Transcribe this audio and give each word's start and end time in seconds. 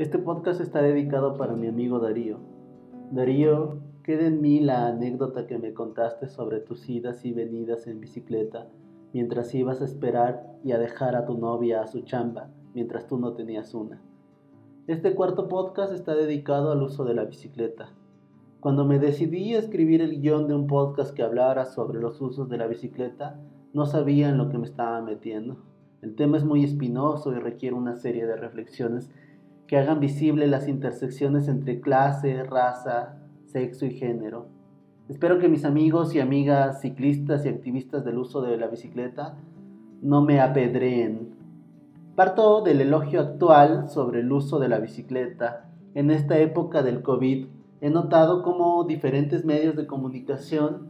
Este 0.00 0.18
podcast 0.18 0.62
está 0.62 0.80
dedicado 0.80 1.34
para 1.34 1.54
mi 1.54 1.66
amigo 1.66 1.98
Darío. 1.98 2.38
Darío, 3.10 3.80
queda 4.02 4.28
en 4.28 4.40
mí 4.40 4.58
la 4.58 4.86
anécdota 4.86 5.46
que 5.46 5.58
me 5.58 5.74
contaste 5.74 6.26
sobre 6.26 6.60
tus 6.60 6.88
idas 6.88 7.22
y 7.26 7.34
venidas 7.34 7.86
en 7.86 8.00
bicicleta 8.00 8.66
mientras 9.12 9.54
ibas 9.54 9.82
a 9.82 9.84
esperar 9.84 10.56
y 10.64 10.72
a 10.72 10.78
dejar 10.78 11.16
a 11.16 11.26
tu 11.26 11.36
novia 11.36 11.82
a 11.82 11.86
su 11.86 12.00
chamba 12.00 12.48
mientras 12.72 13.08
tú 13.08 13.18
no 13.18 13.34
tenías 13.34 13.74
una. 13.74 14.00
Este 14.86 15.14
cuarto 15.14 15.48
podcast 15.48 15.92
está 15.92 16.14
dedicado 16.14 16.72
al 16.72 16.82
uso 16.82 17.04
de 17.04 17.12
la 17.12 17.24
bicicleta. 17.24 17.92
Cuando 18.60 18.86
me 18.86 18.98
decidí 18.98 19.54
a 19.54 19.58
escribir 19.58 20.00
el 20.00 20.22
guion 20.22 20.48
de 20.48 20.54
un 20.54 20.66
podcast 20.66 21.12
que 21.12 21.24
hablara 21.24 21.66
sobre 21.66 22.00
los 22.00 22.22
usos 22.22 22.48
de 22.48 22.56
la 22.56 22.68
bicicleta, 22.68 23.38
no 23.74 23.84
sabía 23.84 24.30
en 24.30 24.38
lo 24.38 24.48
que 24.48 24.56
me 24.56 24.64
estaba 24.64 25.02
metiendo. 25.02 25.58
El 26.00 26.14
tema 26.14 26.38
es 26.38 26.44
muy 26.44 26.64
espinoso 26.64 27.32
y 27.34 27.38
requiere 27.38 27.76
una 27.76 27.96
serie 27.96 28.24
de 28.24 28.36
reflexiones 28.36 29.10
que 29.70 29.78
hagan 29.78 30.00
visible 30.00 30.48
las 30.48 30.66
intersecciones 30.66 31.46
entre 31.46 31.80
clase, 31.80 32.42
raza, 32.42 33.14
sexo 33.44 33.86
y 33.86 33.92
género. 33.92 34.48
Espero 35.08 35.38
que 35.38 35.48
mis 35.48 35.64
amigos 35.64 36.12
y 36.12 36.18
amigas 36.18 36.80
ciclistas 36.80 37.46
y 37.46 37.50
activistas 37.50 38.04
del 38.04 38.18
uso 38.18 38.42
de 38.42 38.56
la 38.56 38.66
bicicleta 38.66 39.36
no 40.02 40.22
me 40.22 40.40
apedreen. 40.40 41.36
Parto 42.16 42.62
del 42.62 42.80
elogio 42.80 43.20
actual 43.20 43.88
sobre 43.88 44.22
el 44.22 44.32
uso 44.32 44.58
de 44.58 44.68
la 44.68 44.80
bicicleta. 44.80 45.70
En 45.94 46.10
esta 46.10 46.36
época 46.38 46.82
del 46.82 47.02
COVID 47.02 47.46
he 47.80 47.90
notado 47.90 48.42
cómo 48.42 48.82
diferentes 48.82 49.44
medios 49.44 49.76
de 49.76 49.86
comunicación 49.86 50.88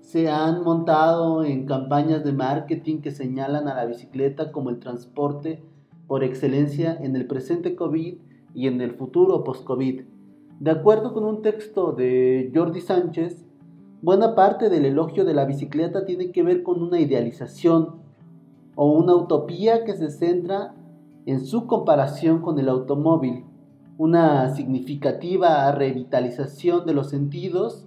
se 0.00 0.30
han 0.30 0.62
montado 0.62 1.44
en 1.44 1.66
campañas 1.66 2.24
de 2.24 2.32
marketing 2.32 3.02
que 3.02 3.10
señalan 3.10 3.68
a 3.68 3.74
la 3.74 3.84
bicicleta 3.84 4.52
como 4.52 4.70
el 4.70 4.78
transporte 4.78 5.62
por 6.12 6.24
excelencia 6.24 6.94
en 7.00 7.16
el 7.16 7.26
presente 7.26 7.74
COVID 7.74 8.16
y 8.54 8.66
en 8.66 8.82
el 8.82 8.90
futuro 8.96 9.44
post-COVID. 9.44 10.02
De 10.60 10.70
acuerdo 10.70 11.14
con 11.14 11.24
un 11.24 11.40
texto 11.40 11.92
de 11.92 12.52
Jordi 12.54 12.82
Sánchez, 12.82 13.46
buena 14.02 14.34
parte 14.34 14.68
del 14.68 14.84
elogio 14.84 15.24
de 15.24 15.32
la 15.32 15.46
bicicleta 15.46 16.04
tiene 16.04 16.30
que 16.30 16.42
ver 16.42 16.62
con 16.62 16.82
una 16.82 17.00
idealización 17.00 17.94
o 18.74 18.92
una 18.92 19.14
utopía 19.14 19.84
que 19.84 19.94
se 19.94 20.10
centra 20.10 20.74
en 21.24 21.40
su 21.40 21.66
comparación 21.66 22.42
con 22.42 22.58
el 22.58 22.68
automóvil, 22.68 23.46
una 23.96 24.54
significativa 24.54 25.72
revitalización 25.72 26.84
de 26.84 26.92
los 26.92 27.08
sentidos, 27.08 27.86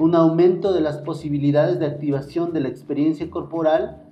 un 0.00 0.16
aumento 0.16 0.72
de 0.72 0.80
las 0.80 0.98
posibilidades 0.98 1.78
de 1.78 1.86
activación 1.86 2.52
de 2.52 2.58
la 2.58 2.70
experiencia 2.70 3.30
corporal 3.30 4.02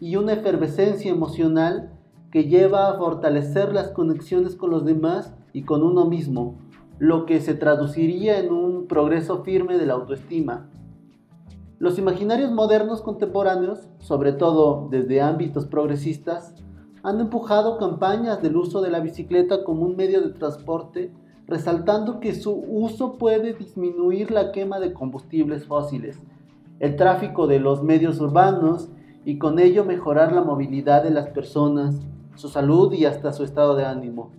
y 0.00 0.16
una 0.16 0.32
efervescencia 0.32 1.12
emocional 1.12 1.92
que 2.30 2.44
lleva 2.44 2.88
a 2.88 2.98
fortalecer 2.98 3.72
las 3.72 3.88
conexiones 3.88 4.56
con 4.56 4.70
los 4.70 4.84
demás 4.84 5.34
y 5.52 5.62
con 5.62 5.82
uno 5.82 6.06
mismo, 6.06 6.58
lo 6.98 7.26
que 7.26 7.40
se 7.40 7.54
traduciría 7.54 8.38
en 8.38 8.52
un 8.52 8.86
progreso 8.86 9.42
firme 9.42 9.78
de 9.78 9.86
la 9.86 9.94
autoestima. 9.94 10.68
Los 11.78 11.98
imaginarios 11.98 12.52
modernos 12.52 13.02
contemporáneos, 13.02 13.88
sobre 13.98 14.32
todo 14.32 14.88
desde 14.90 15.20
ámbitos 15.20 15.66
progresistas, 15.66 16.54
han 17.02 17.20
empujado 17.20 17.78
campañas 17.78 18.42
del 18.42 18.56
uso 18.56 18.80
de 18.80 18.90
la 18.90 19.00
bicicleta 19.00 19.62
como 19.62 19.82
un 19.82 19.94
medio 19.94 20.22
de 20.22 20.30
transporte, 20.30 21.12
resaltando 21.46 22.18
que 22.18 22.34
su 22.34 22.52
uso 22.52 23.18
puede 23.18 23.52
disminuir 23.52 24.30
la 24.30 24.50
quema 24.50 24.80
de 24.80 24.92
combustibles 24.92 25.66
fósiles, 25.66 26.18
el 26.80 26.96
tráfico 26.96 27.46
de 27.46 27.60
los 27.60 27.82
medios 27.82 28.20
urbanos 28.20 28.88
y 29.24 29.38
con 29.38 29.58
ello 29.58 29.84
mejorar 29.84 30.32
la 30.32 30.42
movilidad 30.42 31.04
de 31.04 31.10
las 31.10 31.28
personas, 31.28 32.00
su 32.36 32.48
salud 32.48 32.92
y 32.92 33.04
hasta 33.04 33.32
su 33.32 33.44
estado 33.44 33.74
de 33.74 33.84
ánimo. 33.84 34.30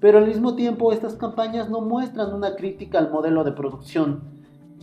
Pero 0.00 0.18
al 0.18 0.26
mismo 0.26 0.56
tiempo 0.56 0.92
estas 0.92 1.14
campañas 1.14 1.70
no 1.70 1.80
muestran 1.80 2.34
una 2.34 2.56
crítica 2.56 2.98
al 2.98 3.10
modelo 3.10 3.44
de 3.44 3.52
producción. 3.52 4.20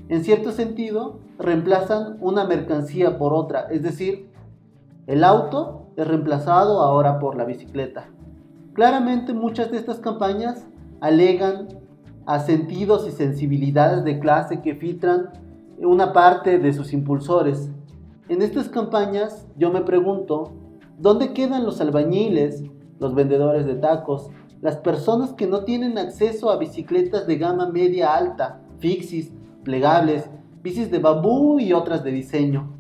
En 0.07 0.23
cierto 0.23 0.51
sentido, 0.51 1.19
reemplazan 1.37 2.17
una 2.21 2.45
mercancía 2.45 3.17
por 3.17 3.33
otra, 3.33 3.67
es 3.69 3.83
decir, 3.83 4.31
el 5.07 5.23
auto 5.23 5.87
es 5.97 6.07
reemplazado 6.07 6.81
ahora 6.81 7.19
por 7.19 7.35
la 7.35 7.45
bicicleta. 7.45 8.07
Claramente 8.73 9.33
muchas 9.33 9.71
de 9.71 9.77
estas 9.77 9.99
campañas 9.99 10.65
alegan 11.01 11.67
a 12.25 12.39
sentidos 12.39 13.07
y 13.07 13.11
sensibilidades 13.11 14.03
de 14.03 14.19
clase 14.19 14.61
que 14.61 14.75
filtran 14.75 15.31
una 15.79 16.13
parte 16.13 16.59
de 16.59 16.73
sus 16.73 16.93
impulsores. 16.93 17.71
En 18.27 18.41
estas 18.41 18.69
campañas 18.69 19.47
yo 19.57 19.71
me 19.71 19.81
pregunto, 19.81 20.53
¿dónde 20.99 21.33
quedan 21.33 21.63
los 21.63 21.79
albañiles, 21.81 22.63
los 22.99 23.15
vendedores 23.15 23.65
de 23.65 23.75
tacos, 23.75 24.29
las 24.61 24.77
personas 24.77 25.33
que 25.33 25.47
no 25.47 25.63
tienen 25.63 25.97
acceso 25.97 26.49
a 26.49 26.57
bicicletas 26.57 27.25
de 27.25 27.37
gama 27.37 27.69
media 27.69 28.13
alta, 28.13 28.61
fixis, 28.79 29.31
plegables, 29.63 30.29
bicis 30.61 30.91
de 30.91 30.99
bambú 30.99 31.59
y 31.59 31.71
otras 31.71 32.03
de 32.03 32.11
diseño. 32.11 32.75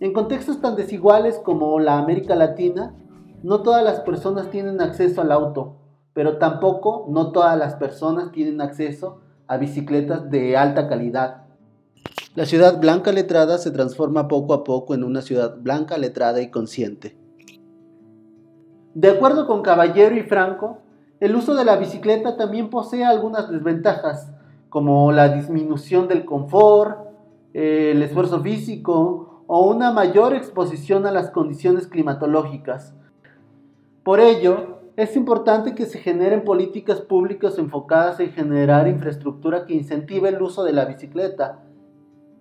En 0.00 0.12
contextos 0.12 0.60
tan 0.60 0.76
desiguales 0.76 1.38
como 1.38 1.78
la 1.78 1.98
América 1.98 2.34
Latina, 2.34 2.94
no 3.42 3.62
todas 3.62 3.82
las 3.82 4.00
personas 4.00 4.50
tienen 4.50 4.80
acceso 4.80 5.22
al 5.22 5.32
auto, 5.32 5.76
pero 6.12 6.36
tampoco 6.36 7.06
no 7.08 7.32
todas 7.32 7.58
las 7.58 7.74
personas 7.74 8.32
tienen 8.32 8.60
acceso 8.60 9.20
a 9.46 9.56
bicicletas 9.56 10.30
de 10.30 10.56
alta 10.56 10.88
calidad. 10.88 11.44
La 12.34 12.44
ciudad 12.44 12.78
blanca 12.78 13.12
letrada 13.12 13.58
se 13.58 13.70
transforma 13.70 14.28
poco 14.28 14.54
a 14.54 14.62
poco 14.62 14.94
en 14.94 15.02
una 15.02 15.22
ciudad 15.22 15.56
blanca 15.58 15.98
letrada 15.98 16.40
y 16.40 16.50
consciente. 16.50 17.19
De 18.94 19.08
acuerdo 19.08 19.46
con 19.46 19.62
Caballero 19.62 20.16
y 20.16 20.22
Franco, 20.22 20.78
el 21.20 21.36
uso 21.36 21.54
de 21.54 21.64
la 21.64 21.76
bicicleta 21.76 22.36
también 22.36 22.70
posee 22.70 23.04
algunas 23.04 23.48
desventajas, 23.48 24.32
como 24.68 25.12
la 25.12 25.28
disminución 25.28 26.08
del 26.08 26.24
confort, 26.24 26.98
eh, 27.54 27.92
el 27.92 28.02
esfuerzo 28.02 28.40
físico 28.40 29.44
o 29.46 29.68
una 29.68 29.92
mayor 29.92 30.34
exposición 30.34 31.06
a 31.06 31.12
las 31.12 31.30
condiciones 31.30 31.86
climatológicas. 31.86 32.94
Por 34.02 34.18
ello, 34.18 34.80
es 34.96 35.14
importante 35.14 35.74
que 35.74 35.86
se 35.86 35.98
generen 35.98 36.42
políticas 36.42 37.00
públicas 37.00 37.58
enfocadas 37.58 38.18
en 38.18 38.32
generar 38.32 38.88
infraestructura 38.88 39.66
que 39.66 39.74
incentive 39.74 40.30
el 40.30 40.42
uso 40.42 40.64
de 40.64 40.72
la 40.72 40.84
bicicleta. 40.84 41.60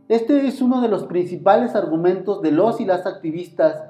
Este 0.07 0.47
es 0.47 0.61
uno 0.61 0.81
de 0.81 0.87
los 0.87 1.03
principales 1.03 1.75
argumentos 1.75 2.41
de 2.41 2.51
los 2.51 2.81
y 2.81 2.85
las 2.85 3.05
activistas 3.05 3.88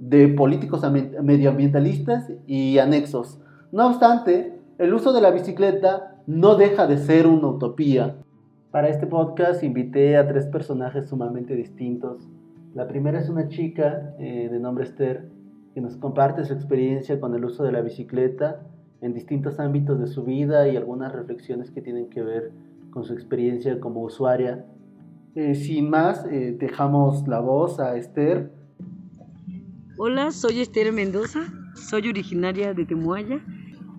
de 0.00 0.28
políticos 0.28 0.82
medioambientalistas 1.22 2.32
y 2.46 2.78
anexos 2.78 3.38
no 3.72 3.86
obstante, 3.86 4.58
el 4.78 4.92
uso 4.92 5.12
de 5.12 5.20
la 5.20 5.30
bicicleta 5.30 6.16
no 6.26 6.56
deja 6.56 6.88
de 6.88 6.98
ser 6.98 7.28
una 7.28 7.46
utopía. 7.46 8.16
Para 8.72 8.88
este 8.88 9.06
podcast 9.06 9.62
invité 9.62 10.16
a 10.16 10.26
tres 10.26 10.46
personajes 10.46 11.08
sumamente 11.08 11.54
distintos. 11.54 12.28
La 12.74 12.88
primera 12.88 13.20
es 13.20 13.28
una 13.28 13.46
chica 13.46 14.16
eh, 14.18 14.48
de 14.50 14.58
nombre 14.58 14.82
Esther 14.82 15.28
que 15.72 15.80
nos 15.80 15.96
comparte 15.96 16.44
su 16.44 16.52
experiencia 16.52 17.20
con 17.20 17.32
el 17.36 17.44
uso 17.44 17.62
de 17.62 17.70
la 17.70 17.80
bicicleta 17.80 18.62
en 19.00 19.14
distintos 19.14 19.60
ámbitos 19.60 20.00
de 20.00 20.08
su 20.08 20.24
vida 20.24 20.66
y 20.66 20.76
algunas 20.76 21.12
reflexiones 21.12 21.70
que 21.70 21.80
tienen 21.80 22.10
que 22.10 22.22
ver 22.22 22.50
con 22.90 23.04
su 23.04 23.12
experiencia 23.12 23.78
como 23.78 24.02
usuaria. 24.02 24.64
Eh, 25.36 25.54
sin 25.54 25.90
más, 25.90 26.26
eh, 26.26 26.56
dejamos 26.58 27.28
la 27.28 27.38
voz 27.38 27.78
a 27.78 27.96
Esther. 27.96 28.50
Hola, 30.02 30.32
soy 30.32 30.62
Esther 30.62 30.94
Mendoza, 30.94 31.52
soy 31.74 32.08
originaria 32.08 32.72
de 32.72 32.86
Temuaya 32.86 33.38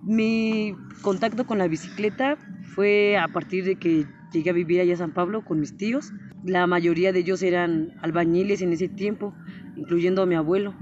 mi 0.02 0.74
contacto 1.00 1.46
con 1.46 1.58
la 1.58 1.68
bicicleta 1.68 2.36
fue 2.74 3.16
a 3.16 3.28
partir 3.28 3.64
de 3.64 3.76
que 3.76 4.06
llegué 4.32 4.50
a 4.50 4.52
vivir 4.52 4.80
allá 4.80 4.94
a 4.94 4.96
San 4.96 5.14
Pablo 5.14 5.44
con 5.44 5.60
mis 5.60 5.76
tíos. 5.76 6.10
La 6.44 6.66
mayoría 6.66 7.12
de 7.12 7.20
ellos 7.20 7.40
eran 7.44 7.92
albañiles 8.02 8.62
en 8.62 8.72
ese 8.72 8.88
tiempo, 8.88 9.32
incluyendo 9.76 10.22
a 10.22 10.26
mi 10.26 10.34
abuelo. 10.34 10.74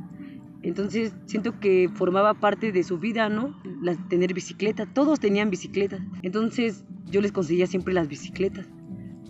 Entonces 0.62 1.14
siento 1.26 1.61
que 1.61 1.90
formaba 1.93 2.32
parte 2.32 2.72
de 2.72 2.82
su 2.82 2.99
vida, 2.99 3.28
¿no? 3.28 3.55
tener 4.08 4.32
bicicleta. 4.32 4.87
Todos 4.87 5.20
tenían 5.20 5.50
bicicletas. 5.50 6.00
Entonces 6.22 6.87
yo 7.11 7.20
les 7.20 7.32
conseguía 7.32 7.67
siempre 7.67 7.93
las 7.93 8.08
bicicletas. 8.08 8.67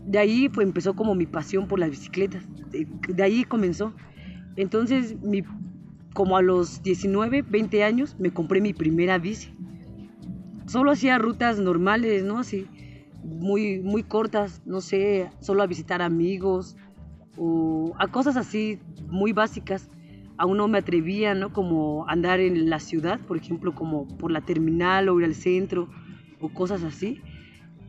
De 0.07 0.21
ahí 0.21 0.49
pues, 0.49 0.69
empezó 0.69 0.95
como 0.95 1.17
mi 1.17 1.27
pasión 1.27 1.67
por 1.67 1.81
las 1.81 1.91
bicicletas. 1.91 2.45
De, 2.71 2.87
de 3.09 3.23
ahí 3.25 3.43
comenzó. 3.43 3.93
Entonces, 4.57 5.21
mi, 5.23 5.43
como 6.15 6.37
a 6.37 6.43
los 6.43 6.83
19, 6.83 7.43
20 7.43 7.85
años, 7.85 8.17
me 8.19 8.33
compré 8.33 8.61
mi 8.61 8.73
primera 8.73 9.19
bici 9.19 9.53
solo 10.71 10.93
hacía 10.93 11.19
rutas 11.19 11.59
normales, 11.59 12.23
¿no? 12.23 12.39
Así, 12.39 12.69
muy, 13.25 13.81
muy 13.81 14.05
cortas, 14.05 14.63
no 14.65 14.81
sé, 14.81 15.29
solo 15.41 15.65
a 15.65 15.67
visitar 15.67 16.01
amigos 16.01 16.77
o 17.37 17.93
a 17.99 18.07
cosas 18.07 18.37
así 18.37 18.79
muy 19.09 19.33
básicas. 19.33 19.91
Aún 20.37 20.59
no 20.59 20.69
me 20.69 20.79
atrevía, 20.79 21.35
¿no? 21.35 21.53
Como 21.53 22.09
andar 22.09 22.39
en 22.39 22.71
la 22.71 22.79
ciudad, 22.79 23.19
por 23.19 23.37
ejemplo, 23.37 23.75
como 23.75 24.07
por 24.07 24.31
la 24.31 24.43
terminal 24.43 25.09
o 25.09 25.19
ir 25.19 25.27
al 25.27 25.35
centro 25.35 25.89
o 26.41 26.49
cosas 26.51 26.85
así, 26.85 27.21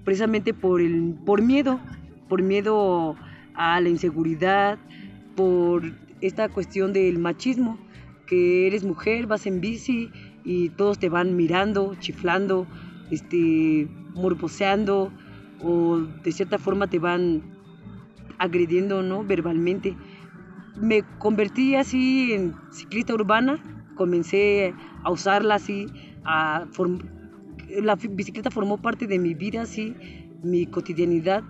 precisamente 0.03 0.56
por, 0.56 0.81
el, 0.81 1.15
por 1.24 1.44
miedo, 1.44 1.79
por 2.27 2.41
miedo 2.41 3.15
a 3.53 3.79
la 3.79 3.89
inseguridad, 3.89 4.79
por 5.35 5.83
esta 6.19 6.50
cuestión 6.50 6.94
del 6.94 7.19
machismo, 7.19 7.77
que 8.31 8.66
eres 8.66 8.86
mujer, 8.86 9.28
vas 9.28 9.45
en 9.45 9.60
bici 9.60 10.10
y 10.45 10.69
todos 10.69 10.98
te 10.98 11.10
van 11.10 11.36
mirando, 11.36 11.95
chiflando 12.00 12.66
este, 13.10 13.89
morboseando 14.13 15.12
o 15.62 15.98
de 15.98 16.31
cierta 16.31 16.57
forma 16.57 16.88
te 16.88 16.98
van 16.98 17.42
agrediendo, 18.38 19.04
¿no? 19.04 19.25
Verbalmente. 19.25 19.98
Me 20.78 21.04
convertí 21.19 21.75
así 21.75 22.31
en 22.31 22.56
ciclista 22.72 23.13
urbana, 23.13 23.62
comencé 23.95 24.74
a 25.04 25.12
usarla 25.12 25.56
así, 25.56 25.88
a 26.24 26.66
la 27.81 27.95
bicicleta 27.98 28.50
formó 28.50 28.77
parte 28.77 29.07
de 29.07 29.19
mi 29.19 29.34
vida, 29.34 29.63
así, 29.63 29.94
mi 30.42 30.68
cotidianidad. 30.68 31.44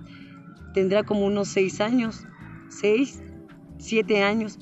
Tendrá 0.74 1.04
como 1.04 1.28
unos 1.28 1.48
seis 1.48 1.80
años, 1.80 2.26
seis, 2.70 3.22
siete 3.78 4.24
años 4.24 4.58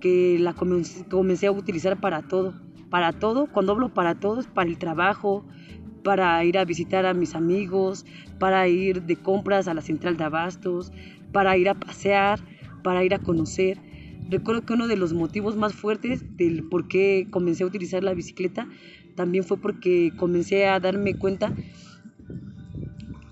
que 0.00 0.38
la 0.38 0.54
comencé, 0.54 1.46
a 1.46 1.52
utilizar 1.52 2.00
para 2.00 2.22
todo. 2.22 2.54
Para 2.90 3.12
todo, 3.12 3.46
cuando 3.46 3.72
hablo 3.72 3.92
para 3.92 4.14
todo, 4.14 4.40
es 4.40 4.46
para 4.46 4.70
el 4.70 4.78
trabajo, 4.78 5.44
para 6.02 6.42
ir 6.44 6.56
a 6.58 6.64
visitar 6.64 7.04
a 7.04 7.12
mis 7.12 7.34
amigos, 7.34 8.06
para 8.38 8.66
ir 8.68 9.02
de 9.02 9.16
compras 9.16 9.68
a 9.68 9.74
la 9.74 9.82
central 9.82 10.16
de 10.16 10.24
abastos, 10.24 10.90
para 11.32 11.56
ir 11.58 11.68
a 11.68 11.74
pasear, 11.74 12.40
para 12.82 13.04
ir 13.04 13.14
a 13.14 13.18
conocer. 13.18 13.78
Recuerdo 14.30 14.64
que 14.64 14.72
uno 14.72 14.88
de 14.88 14.96
los 14.96 15.12
motivos 15.12 15.56
más 15.56 15.74
fuertes 15.74 16.24
del 16.36 16.64
por 16.64 16.88
qué 16.88 17.26
comencé 17.30 17.64
a 17.64 17.66
utilizar 17.66 18.02
la 18.02 18.14
bicicleta 18.14 18.68
también 19.16 19.44
fue 19.44 19.56
porque 19.58 20.12
comencé 20.16 20.66
a 20.66 20.80
darme 20.80 21.14
cuenta 21.14 21.52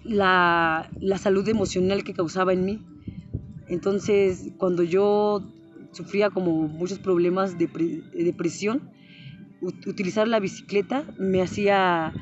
la, 0.03 0.91
la 1.01 1.19
salud 1.19 1.49
emocional 1.49 2.05
que 2.05 2.13
causaba 2.13 2.53
en 2.53 2.65
mí. 2.65 2.83
Entonces, 3.69 4.53
cuando 4.59 4.83
yo 4.83 5.43
sufría 5.97 6.31
como 6.31 6.69
muchos 6.69 6.99
problemas 6.99 7.59
de, 7.59 7.67
depresión, 8.13 8.91
utilizar 9.61 10.29
la 10.29 10.39
bicicleta 10.39 11.05
me 11.19 11.41
hacía, 11.43 12.13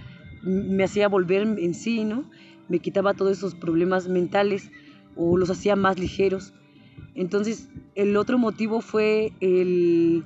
me 0.42 0.84
hacía 0.84 1.08
volver 1.08 1.42
en 1.42 1.74
sí, 1.74 2.04
¿no? 2.04 2.30
Me 2.68 2.78
quitaba 2.78 3.14
todos 3.14 3.36
esos 3.36 3.54
problemas 3.54 4.08
mentales 4.08 4.70
o 5.16 5.36
los 5.36 5.50
hacía 5.50 5.76
más 5.76 5.98
ligeros. 5.98 6.54
Entonces, 7.14 7.68
el 7.94 8.16
otro 8.16 8.38
motivo 8.38 8.80
fue 8.80 9.32
el, 9.40 10.24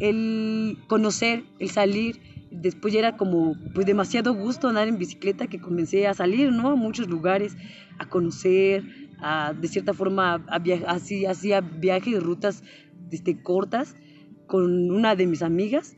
el 0.00 0.78
conocer, 0.86 1.44
el 1.58 1.70
salir. 1.70 2.20
Después 2.50 2.94
ya 2.94 3.00
era 3.00 3.16
como 3.16 3.56
pues 3.74 3.86
demasiado 3.86 4.34
gusto 4.34 4.68
andar 4.68 4.88
en 4.88 4.98
bicicleta 4.98 5.46
que 5.46 5.60
comencé 5.60 6.06
a 6.06 6.14
salir, 6.14 6.50
¿no? 6.50 6.70
A 6.70 6.76
muchos 6.76 7.08
lugares, 7.08 7.56
a 7.98 8.08
conocer, 8.08 9.07
de 9.60 9.68
cierta 9.68 9.94
forma, 9.94 10.44
hacía 10.86 11.60
viajes 11.60 12.14
y 12.14 12.18
rutas 12.18 12.62
este, 13.10 13.42
cortas 13.42 13.96
con 14.46 14.90
una 14.90 15.16
de 15.16 15.26
mis 15.26 15.42
amigas. 15.42 15.96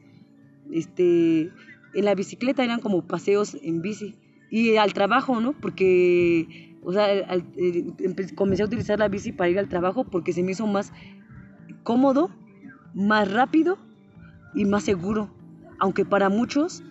Este, 0.72 1.50
en 1.94 2.04
la 2.04 2.14
bicicleta 2.14 2.64
eran 2.64 2.80
como 2.80 3.06
paseos 3.06 3.56
en 3.62 3.82
bici. 3.82 4.16
Y 4.50 4.76
al 4.76 4.92
trabajo, 4.92 5.40
¿no? 5.40 5.52
Porque, 5.52 6.76
o 6.82 6.92
sea, 6.92 7.06
comencé 8.34 8.62
a 8.62 8.66
utilizar 8.66 8.98
la 8.98 9.08
bici 9.08 9.32
para 9.32 9.50
ir 9.50 9.58
al 9.58 9.68
trabajo 9.68 10.04
porque 10.04 10.32
se 10.32 10.42
me 10.42 10.52
hizo 10.52 10.66
más 10.66 10.92
cómodo, 11.82 12.30
más 12.94 13.30
rápido 13.30 13.78
y 14.54 14.64
más 14.64 14.84
seguro. 14.84 15.30
Aunque 15.78 16.04
para 16.04 16.28
muchos 16.28 16.82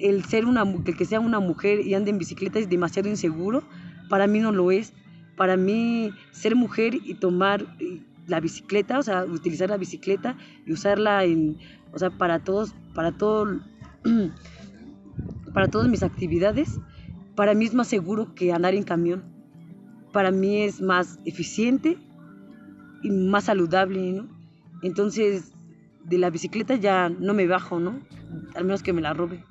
el 0.00 0.24
ser 0.24 0.46
una 0.46 0.62
el 0.62 0.96
que 0.96 1.04
sea 1.04 1.20
una 1.20 1.40
mujer 1.40 1.80
y 1.80 1.94
ande 1.94 2.10
en 2.10 2.18
bicicleta 2.18 2.58
es 2.58 2.68
demasiado 2.68 3.08
inseguro, 3.08 3.62
para 4.08 4.26
mí 4.26 4.38
no 4.38 4.52
lo 4.52 4.70
es 4.70 4.94
para 5.38 5.56
mí 5.56 6.12
ser 6.32 6.54
mujer 6.56 6.94
y 6.94 7.14
tomar 7.14 7.64
eh, 7.78 8.02
la 8.26 8.40
bicicleta, 8.40 8.98
o 8.98 9.02
sea, 9.02 9.24
utilizar 9.24 9.70
la 9.70 9.78
bicicleta 9.78 10.36
y 10.66 10.72
usarla 10.72 11.24
en, 11.24 11.56
o 11.94 11.98
sea, 11.98 12.10
para 12.10 12.40
todos, 12.40 12.74
para 12.92 13.12
todo, 13.12 13.60
para 15.54 15.68
todas 15.68 15.88
mis 15.88 16.02
actividades, 16.02 16.80
para 17.36 17.54
mí 17.54 17.64
es 17.64 17.72
más 17.72 17.86
seguro 17.86 18.34
que 18.34 18.52
andar 18.52 18.74
en 18.74 18.82
camión. 18.82 19.22
Para 20.12 20.32
mí 20.32 20.62
es 20.62 20.80
más 20.80 21.20
eficiente 21.24 21.96
y 23.02 23.10
más 23.10 23.44
saludable, 23.44 24.12
¿no? 24.12 24.26
Entonces, 24.82 25.52
de 26.04 26.18
la 26.18 26.30
bicicleta 26.30 26.74
ya 26.74 27.08
no 27.08 27.32
me 27.32 27.46
bajo, 27.46 27.78
¿no? 27.78 28.00
Al 28.56 28.64
menos 28.64 28.82
que 28.82 28.92
me 28.92 29.02
la 29.02 29.14
robe. 29.14 29.44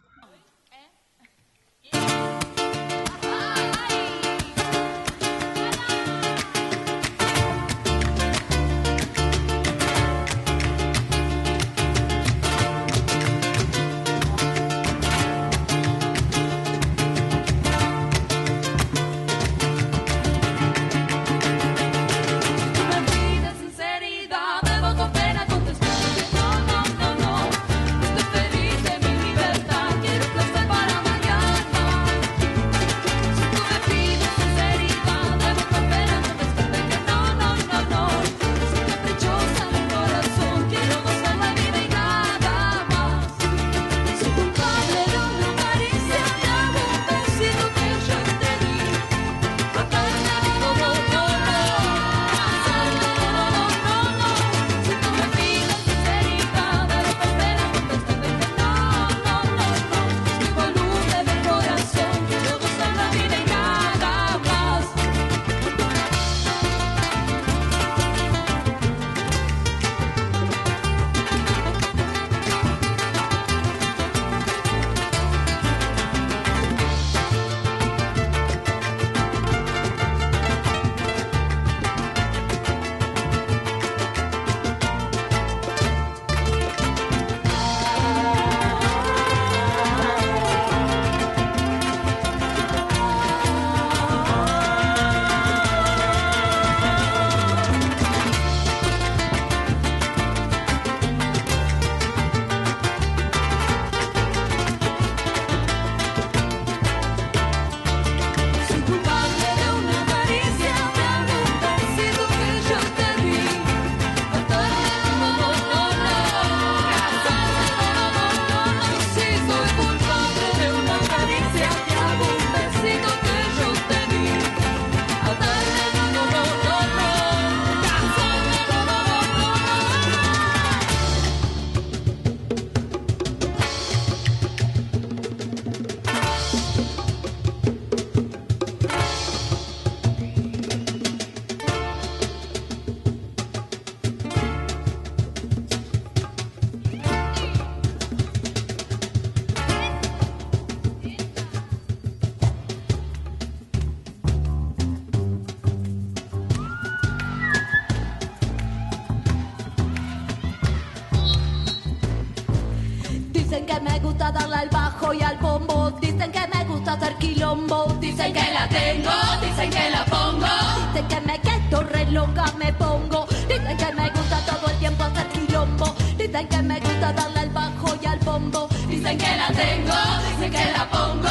Quilombo. 167.18 167.86
Dicen 168.00 168.33
que 168.33 168.52
la 168.54 168.68
tengo, 168.69 169.12
dicen 169.42 169.69
que 169.69 169.90
la 169.90 170.06
pongo. 170.06 170.47
Dicen 170.94 171.07
que 171.07 171.21
me 171.21 171.40
quedo 171.40 171.83
re 171.83 172.06
loca, 172.12 172.45
me 172.57 172.74
pongo. 172.74 173.28
Dicen 173.47 173.78
que 173.78 173.94
me 173.94 174.09
gusta 174.09 174.40
todo 174.45 174.68
el 174.69 174.78
tiempo 174.78 175.04
hacer 175.04 175.28
quilombo. 175.28 175.95
Dicen 176.18 176.47
que 176.47 176.62
me 176.62 176.80
gusta 176.80 177.14
darle 177.14 177.40
al 177.40 177.50
bajo 177.50 177.95
y 178.02 178.06
al 178.06 178.19
bombo. 178.19 178.68
Dicen 178.88 179.18
que 179.18 179.38
la 179.38 179.47
tengo, 179.47 179.95
dicen 180.30 180.52
que 180.52 180.71
la 180.71 180.90
pongo. 180.90 181.27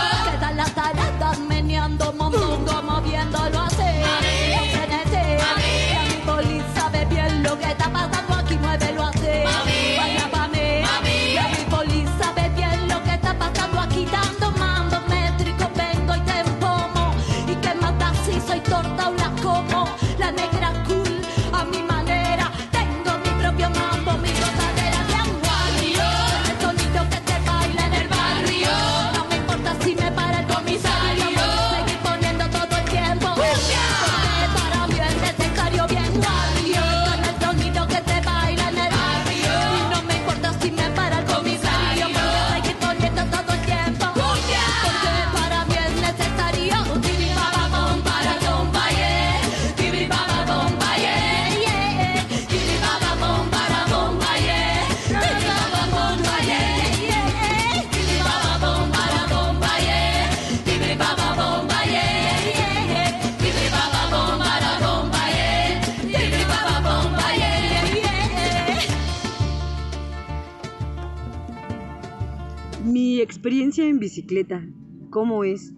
Bicicleta, 74.07 74.65
¿cómo 75.11 75.43
es? 75.43 75.73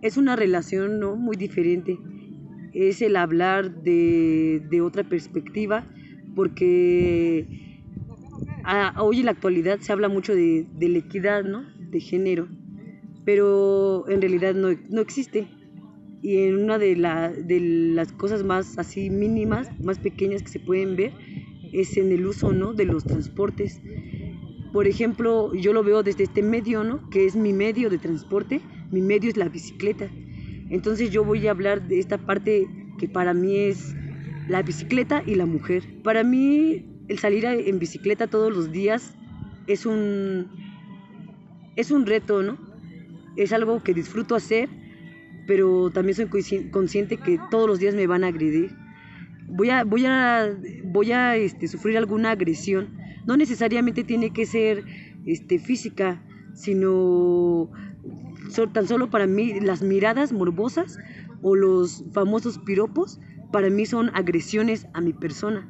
Es 0.00 0.16
una 0.16 0.36
relación 0.36 1.00
¿no? 1.00 1.16
muy 1.16 1.36
diferente. 1.36 1.98
Es 2.72 3.02
el 3.02 3.16
hablar 3.16 3.82
de, 3.82 4.62
de 4.70 4.80
otra 4.80 5.02
perspectiva, 5.02 5.84
porque 6.36 7.46
a- 8.64 8.94
hoy 9.02 9.18
en 9.20 9.24
la 9.26 9.32
actualidad 9.32 9.80
se 9.80 9.92
habla 9.92 10.08
mucho 10.08 10.34
de, 10.36 10.66
de 10.78 10.88
la 10.88 10.98
equidad, 10.98 11.42
¿no? 11.44 11.64
De 11.90 11.98
género, 12.00 12.46
pero 13.24 14.08
en 14.08 14.20
realidad 14.20 14.54
no, 14.54 14.68
no 14.88 15.00
existe. 15.00 15.48
Y 16.22 16.38
en 16.44 16.56
una 16.58 16.78
de, 16.78 16.94
la- 16.96 17.30
de 17.32 17.58
las 17.60 18.12
cosas 18.12 18.44
más 18.44 18.78
así 18.78 19.10
mínimas, 19.10 19.68
más 19.82 19.98
pequeñas 19.98 20.42
que 20.42 20.48
se 20.48 20.60
pueden 20.60 20.94
ver, 20.96 21.12
es 21.72 21.96
en 21.96 22.12
el 22.12 22.24
uso, 22.26 22.52
¿no? 22.52 22.72
De 22.72 22.84
los 22.84 23.04
transportes. 23.04 23.80
Por 24.74 24.88
ejemplo, 24.88 25.54
yo 25.54 25.72
lo 25.72 25.84
veo 25.84 26.02
desde 26.02 26.24
este 26.24 26.42
medio, 26.42 26.82
¿no? 26.82 27.08
Que 27.08 27.26
es 27.26 27.36
mi 27.36 27.52
medio 27.52 27.90
de 27.90 27.98
transporte, 27.98 28.60
mi 28.90 29.00
medio 29.02 29.30
es 29.30 29.36
la 29.36 29.48
bicicleta. 29.48 30.10
Entonces 30.68 31.10
yo 31.12 31.24
voy 31.24 31.46
a 31.46 31.52
hablar 31.52 31.86
de 31.86 32.00
esta 32.00 32.18
parte 32.18 32.66
que 32.98 33.06
para 33.06 33.34
mí 33.34 33.56
es 33.56 33.94
la 34.48 34.62
bicicleta 34.62 35.22
y 35.24 35.36
la 35.36 35.46
mujer. 35.46 35.84
Para 36.02 36.24
mí 36.24 36.84
el 37.06 37.20
salir 37.20 37.44
en 37.44 37.78
bicicleta 37.78 38.26
todos 38.26 38.52
los 38.52 38.72
días 38.72 39.14
es 39.68 39.86
un 39.86 40.48
es 41.76 41.92
un 41.92 42.04
reto, 42.04 42.42
¿no? 42.42 42.58
Es 43.36 43.52
algo 43.52 43.80
que 43.80 43.94
disfruto 43.94 44.34
hacer, 44.34 44.68
pero 45.46 45.90
también 45.90 46.16
soy 46.16 46.24
consci- 46.24 46.68
consciente 46.72 47.16
que 47.18 47.38
todos 47.48 47.68
los 47.68 47.78
días 47.78 47.94
me 47.94 48.08
van 48.08 48.24
a 48.24 48.26
agredir. 48.26 48.72
Voy 49.46 49.70
a 49.70 49.84
voy 49.84 50.04
a 50.04 50.52
voy 50.82 51.12
a 51.12 51.36
este, 51.36 51.68
sufrir 51.68 51.96
alguna 51.96 52.32
agresión. 52.32 53.03
No 53.26 53.36
necesariamente 53.36 54.04
tiene 54.04 54.30
que 54.30 54.46
ser 54.46 54.84
este 55.24 55.58
física, 55.58 56.22
sino 56.54 57.70
tan 58.72 58.86
solo 58.86 59.10
para 59.10 59.26
mí 59.26 59.60
las 59.60 59.82
miradas 59.82 60.32
morbosas 60.32 60.98
o 61.42 61.56
los 61.56 62.04
famosos 62.12 62.58
piropos 62.58 63.20
para 63.52 63.70
mí 63.70 63.86
son 63.86 64.10
agresiones 64.14 64.86
a 64.92 65.00
mi 65.00 65.12
persona. 65.12 65.68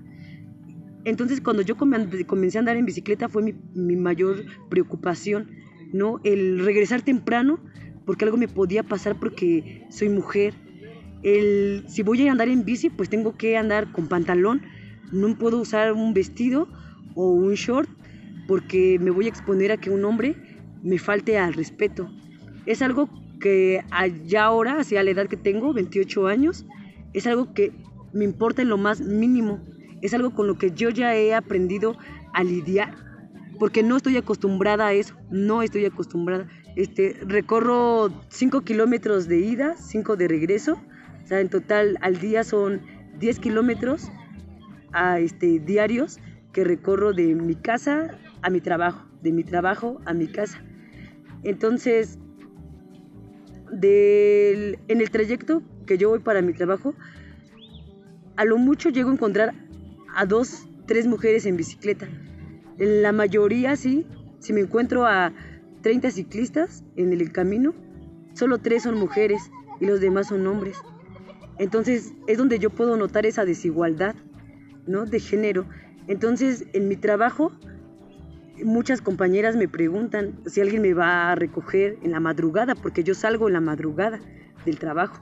Entonces 1.05 1.41
cuando 1.41 1.63
yo 1.63 1.77
come- 1.77 2.25
comencé 2.27 2.59
a 2.59 2.61
andar 2.61 2.77
en 2.77 2.87
bicicleta 2.87 3.29
fue 3.29 3.43
mi, 3.43 3.55
mi 3.75 3.97
mayor 3.97 4.45
preocupación, 4.71 5.51
¿no? 5.93 6.21
El 6.25 6.65
regresar 6.65 7.03
temprano 7.03 7.61
porque 8.07 8.25
algo 8.25 8.37
me 8.37 8.49
podía 8.49 8.83
pasar 8.83 9.19
porque 9.19 9.87
soy 9.91 10.09
mujer. 10.09 10.55
El, 11.23 11.85
si 11.89 12.03
voy 12.03 12.27
a 12.27 12.33
andar 12.33 12.49
en 12.49 12.65
bici 12.65 12.91
pues 12.91 13.09
tengo 13.09 13.37
que 13.37 13.57
andar 13.57 13.93
con 13.93 14.09
pantalón, 14.09 14.63
no 15.13 15.37
puedo 15.39 15.61
usar 15.61 15.93
un 15.93 16.15
vestido 16.15 16.69
o 17.15 17.31
un 17.31 17.55
short 17.55 17.89
porque 18.47 18.99
me 19.01 19.11
voy 19.11 19.27
a 19.27 19.29
exponer 19.29 19.73
a 19.73 19.77
que 19.77 19.91
un 19.91 20.05
hombre 20.05 20.37
me 20.83 20.99
falte 20.99 21.39
al 21.39 21.55
respeto. 21.55 22.11
Es 22.67 22.83
algo 22.83 23.09
que 23.41 23.83
a- 23.91 24.07
ya 24.07 24.45
ahora, 24.45 24.79
hacia 24.81 25.03
la 25.03 25.11
edad 25.11 25.27
que 25.29 25.37
tengo, 25.37 25.73
28 25.73 26.27
años, 26.27 26.67
es 27.13 27.27
algo 27.27 27.53
que 27.55 27.73
me 28.13 28.25
importa 28.25 28.63
en 28.63 28.69
lo 28.69 28.77
más 28.77 29.01
mínimo. 29.01 29.61
Es 30.03 30.15
algo 30.15 30.31
con 30.35 30.47
lo 30.47 30.59
que 30.59 30.71
yo 30.73 30.91
ya 30.91 31.17
he 31.17 31.35
aprendido 31.35 31.97
a 32.33 32.45
lidiar, 32.45 32.95
porque 33.59 33.83
no 33.83 33.97
estoy 33.97 34.17
acostumbrada 34.17 34.89
a 34.89 34.93
eso, 34.93 35.15
no 35.31 35.63
estoy 35.63 35.85
acostumbrada. 35.85 36.47
Este, 36.77 37.17
recorro 37.27 38.11
5 38.29 38.63
kilómetros 38.63 39.29
de 39.29 39.39
ida, 39.39 39.77
5 39.77 40.17
de 40.17 40.29
regreso, 40.29 40.79
o 41.25 41.27
sea, 41.27 41.41
en 41.41 41.49
total 41.49 41.97
al 42.03 42.19
día 42.19 42.45
son 42.45 42.83
10 43.19 43.39
kilómetros 43.39 44.11
a, 44.93 45.21
este, 45.21 45.59
diarios 45.61 46.19
que 46.55 46.65
recorro 46.65 47.13
de 47.13 47.35
mi 47.35 47.57
casa 47.57 48.17
a 48.41 48.49
mi 48.49 48.63
trabajo, 48.63 49.07
de 49.21 49.33
mi 49.33 49.45
trabajo 49.45 50.01
a 50.07 50.15
mi 50.15 50.29
casa. 50.29 50.63
Entonces, 51.43 52.19
en 53.83 55.01
el 55.01 55.11
trayecto 55.11 55.63
que 55.85 55.99
yo 55.99 56.09
voy 56.09 56.21
para 56.21 56.41
mi 56.41 56.55
trabajo, 56.55 56.95
a 58.37 58.45
lo 58.45 58.57
mucho 58.57 58.89
llego 58.89 59.11
a 59.11 59.13
encontrar 59.13 59.55
a 60.15 60.25
dos, 60.25 60.67
tres 60.87 61.07
mujeres 61.07 61.45
en 61.45 61.57
bicicleta. 61.57 62.09
En 62.79 63.03
la 63.03 63.13
mayoría, 63.13 63.77
sí, 63.77 64.07
si 64.39 64.53
me 64.53 64.61
encuentro 64.61 65.07
a 65.07 65.33
30 65.83 66.11
ciclistas 66.13 66.85
en 66.97 67.13
el 67.13 67.33
camino, 67.33 67.75
solo 68.33 68.59
tres 68.59 68.85
son 68.85 68.97
mujeres 68.97 69.51
y 69.81 69.87
los 69.87 70.01
demás 70.01 70.29
son 70.29 70.47
hombres. 70.47 70.79
Entonces 71.59 72.15
es 72.27 72.39
donde 72.39 72.59
yo 72.59 72.71
puedo 72.71 72.97
notar 72.97 73.27
esa 73.27 73.45
desigualdad, 73.45 74.15
¿no? 74.87 75.05
De 75.05 75.21
género. 75.21 75.67
Entonces 76.07 76.67
en 76.73 76.89
mi 76.89 76.97
trabajo 76.97 77.53
muchas 78.63 79.01
compañeras 79.01 79.57
me 79.57 79.69
preguntan 79.69 80.35
si 80.47 80.61
alguien 80.61 80.83
me 80.83 80.95
va 80.95 81.33
a 81.33 81.35
recoger 81.35 81.99
en 82.03 82.13
la 82.13 82.21
madrugada, 82.21 82.75
porque 82.75 83.03
yo 83.03 83.15
salgo 83.15 83.49
en 83.49 83.55
la 83.55 83.61
madrugada 83.61 84.21
del 84.65 84.79
trabajo. 84.79 85.21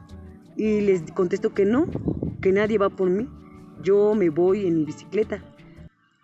Y 0.57 0.83
les 0.83 1.03
contesto 1.13 1.55
que 1.55 1.65
no, 1.65 1.87
que 2.41 2.53
nadie 2.53 2.79
va 2.79 2.91
por 2.91 3.09
mí. 3.09 3.29
Yo 3.83 4.15
me 4.15 4.29
voy 4.29 4.67
en 4.67 4.77
mi 4.77 4.85
bicicleta, 4.85 5.43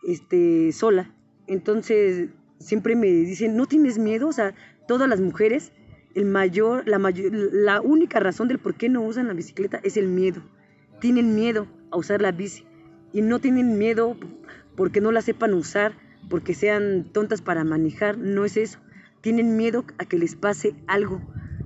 este, 0.07 0.71
sola. 0.73 1.15
Entonces 1.47 2.29
siempre 2.59 2.95
me 2.95 3.07
dicen, 3.07 3.57
¿no 3.57 3.67
tienes 3.67 3.99
miedo? 3.99 4.29
O 4.29 4.33
sea, 4.33 4.55
todas 4.87 5.09
las 5.09 5.21
mujeres, 5.21 5.73
el 6.15 6.27
mayor, 6.27 6.87
la, 6.87 6.99
mayor, 6.99 7.33
la 7.33 7.81
única 7.81 8.21
razón 8.21 8.49
del 8.49 8.59
por 8.59 8.75
qué 8.75 8.88
no 8.88 9.03
usan 9.03 9.29
la 9.29 9.35
bicicleta 9.35 9.81
es 9.83 9.97
el 9.97 10.09
miedo. 10.09 10.43
Tienen 11.00 11.35
miedo 11.35 11.67
a 11.91 11.97
usar 11.97 12.21
la 12.21 12.33
bici. 12.33 12.68
Y 13.12 13.23
no 13.23 13.38
tienen 13.38 13.79
miedo 13.79 14.17
porque 14.77 15.00
no 15.00 15.12
la 15.12 15.23
sepan 15.23 15.55
usar, 15.55 15.93
porque 16.29 16.55
sean 16.55 17.05
tontas 17.12 17.43
para 17.43 17.65
manejar, 17.65 18.19
no 18.19 18.45
es 18.45 18.57
eso. 18.57 18.79
Tienen 19.21 19.57
miedo 19.57 19.85
a 19.99 20.05
que 20.05 20.19
les 20.19 20.37
pase 20.37 20.75
algo, 20.87 21.21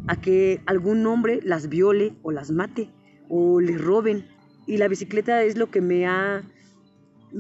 a 0.07 0.17
que 0.21 0.63
algún 0.67 1.07
hombre 1.07 1.41
las 1.43 1.69
viole 1.69 2.15
o 2.23 2.33
las 2.33 2.51
mate 2.51 2.91
o 3.29 3.61
les 3.61 3.81
roben. 3.81 4.25
Y 4.67 4.79
la 4.79 4.89
bicicleta 4.89 5.43
es 5.43 5.57
lo 5.57 5.71
que 5.71 5.81
me 5.81 6.07
ha 6.07 6.43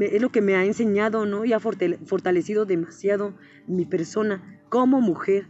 es 0.01 0.23
lo 0.23 0.31
que 0.31 0.41
me 0.41 0.55
ha 0.57 0.65
enseñado, 0.65 1.27
¿no? 1.27 1.45
Y 1.45 1.53
ha 1.53 1.61
fortale- 1.61 1.99
fortalecido 2.07 2.65
demasiado 2.65 3.35
mi 3.67 3.85
persona 3.85 4.61
como 4.71 5.01
mujer. 5.01 5.47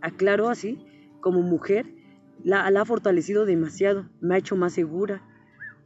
Aclaro 0.00 0.48
así, 0.48 0.84
como 1.20 1.42
mujer, 1.42 1.86
la, 2.42 2.70
la 2.70 2.82
ha 2.82 2.84
fortalecido 2.84 3.46
demasiado, 3.46 4.08
me 4.20 4.34
ha 4.34 4.38
hecho 4.38 4.56
más 4.56 4.72
segura, 4.72 5.22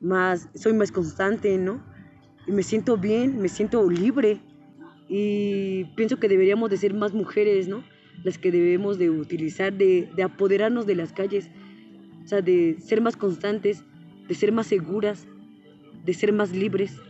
más, 0.01 0.49
soy 0.55 0.73
más 0.73 0.93
constante, 0.93 1.57
¿no? 1.59 1.83
Y 2.47 2.53
me 2.53 2.63
siento 2.63 2.97
bien, 2.97 3.41
me 3.41 3.49
siento 3.49 3.89
libre 3.89 4.41
y 5.09 5.85
pienso 5.97 6.19
que 6.19 6.29
deberíamos 6.29 6.71
de 6.71 6.77
ser 6.77 6.95
más 6.95 7.13
mujeres, 7.13 7.69
¿no? 7.69 7.83
las 8.25 8.39
que 8.39 8.51
debemos 8.51 8.99
de 8.99 9.11
utilizar, 9.11 9.73
de, 9.73 10.09
de 10.15 10.23
apoderarnos 10.23 10.87
de 10.87 10.95
las 10.95 11.13
calles, 11.13 11.51
o 12.25 12.27
sea, 12.27 12.41
de 12.41 12.77
ser 12.81 13.01
más 13.01 13.17
constantes, 13.17 13.85
de 14.29 14.35
ser 14.35 14.53
más 14.53 14.67
seguras, 14.67 15.27
de 16.05 16.15
ser 16.15 16.33
más 16.33 16.53
libres. 16.53 17.01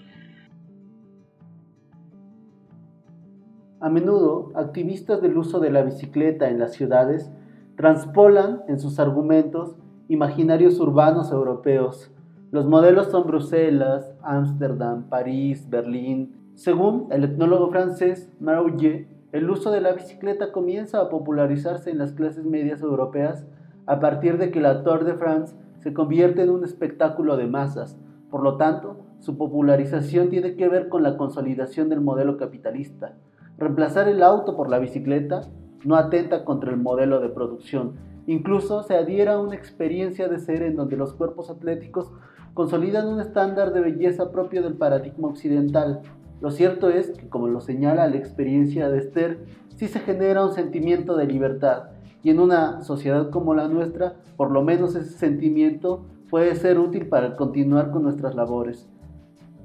A 3.81 3.91
menudo, 3.91 4.53
activistas 4.55 5.21
del 5.21 5.37
uso 5.37 5.61
de 5.61 5.71
la 5.71 5.83
bicicleta 5.83 6.49
en 6.49 6.59
las 6.59 6.73
ciudades 6.73 7.31
transpolan 7.77 8.63
en 8.69 8.79
sus 8.79 8.99
argumentos 8.99 9.77
imaginarios 10.09 10.79
urbanos 10.79 11.33
europeos. 11.33 12.11
Los 12.53 12.67
modelos 12.67 13.07
son 13.07 13.27
Bruselas, 13.27 14.13
Ámsterdam, 14.23 15.05
París, 15.05 15.71
Berlín. 15.71 16.53
Según 16.55 17.07
el 17.11 17.25
etnólogo 17.25 17.71
francés 17.71 18.31
Marouillet, 18.41 19.09
el 19.33 19.49
uso 19.49 19.71
de 19.71 19.81
la 19.81 19.93
bicicleta 19.93 20.53
comienza 20.53 21.01
a 21.01 21.09
popularizarse 21.09 21.89
en 21.89 21.97
las 21.97 22.13
clases 22.13 22.45
medias 22.45 22.83
europeas 22.83 23.47
a 23.87 24.01
partir 24.01 24.37
de 24.37 24.51
que 24.51 24.61
la 24.61 24.85
Tour 24.85 25.05
de 25.05 25.15
France 25.15 25.57
se 25.79 25.95
convierte 25.95 26.43
en 26.43 26.51
un 26.51 26.63
espectáculo 26.63 27.39
de 27.39 27.47
masas. 27.47 27.99
Por 28.31 28.43
lo 28.43 28.59
tanto, 28.59 28.99
su 29.21 29.39
popularización 29.39 30.29
tiene 30.29 30.55
que 30.55 30.69
ver 30.69 30.91
con 30.91 31.03
la 31.03 31.17
consolidación 31.17 31.89
del 31.89 32.03
modelo 32.03 32.37
capitalista. 32.37 33.15
Reemplazar 33.57 34.11
el 34.11 34.23
auto 34.23 34.59
por 34.59 34.69
la 34.69 34.79
bicicleta 34.79 35.41
no 35.87 35.97
atenta 35.97 36.45
contra 36.45 36.71
el 36.71 36.77
modelo 36.77 37.19
de 37.21 37.31
producción. 37.31 37.95
Incluso 38.27 38.83
se 38.83 38.95
adhiera 38.95 39.33
a 39.33 39.41
una 39.41 39.57
experiencia 39.57 40.29
de 40.29 40.39
ser 40.39 40.63
en 40.63 40.77
donde 40.77 40.99
los 40.99 41.15
cuerpos 41.15 41.49
atléticos 41.49 42.13
consolidan 42.55 43.09
un 43.09 43.21
estándar 43.21 43.73
de 43.73 43.81
belleza 43.81 44.31
propio 44.31 44.63
del 44.63 44.75
paradigma 44.75 45.29
occidental. 45.29 46.03
Lo 46.41 46.51
cierto 46.51 46.91
es 46.91 47.11
que, 47.11 47.29
como 47.29 47.49
lo 47.49 47.61
señala 47.61 48.09
la 48.09 48.17
experiencia 48.17 48.89
de 48.89 48.99
Esther, 48.99 49.45
sí 49.77 49.89
se 49.89 50.01
genera 50.01 50.45
un 50.45 50.53
sentimiento 50.53 51.17
de 51.17 51.27
libertad, 51.27 51.85
y 52.23 52.31
en 52.31 52.41
una 52.41 52.83
sociedad 52.83 53.31
como 53.31 53.55
la 53.55 53.69
nuestra, 53.69 54.17
por 54.37 54.51
lo 54.51 54.63
menos 54.63 54.95
ese 54.95 55.11
sentimiento 55.19 56.05
puede 56.31 56.55
ser 56.55 56.79
útil 56.79 57.09
para 57.09 57.37
continuar 57.37 57.91
con 57.91 58.03
nuestras 58.03 58.35
labores. 58.35 58.89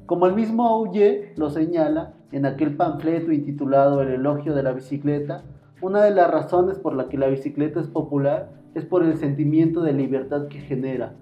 Como 0.05 0.25
el 0.25 0.33
mismo 0.33 0.65
Auger 0.67 1.33
lo 1.35 1.49
señala 1.49 2.13
en 2.31 2.45
aquel 2.45 2.75
panfleto 2.75 3.31
intitulado 3.31 4.01
El 4.01 4.09
elogio 4.09 4.53
de 4.53 4.63
la 4.63 4.71
bicicleta, 4.71 5.43
una 5.81 6.03
de 6.03 6.11
las 6.11 6.31
razones 6.31 6.79
por 6.79 6.95
la 6.95 7.07
que 7.09 7.17
la 7.17 7.27
bicicleta 7.27 7.79
es 7.79 7.87
popular 7.87 8.49
es 8.73 8.85
por 8.85 9.03
el 9.03 9.17
sentimiento 9.17 9.81
de 9.81 9.93
libertad 9.93 10.47
que 10.47 10.59
genera. 10.59 11.13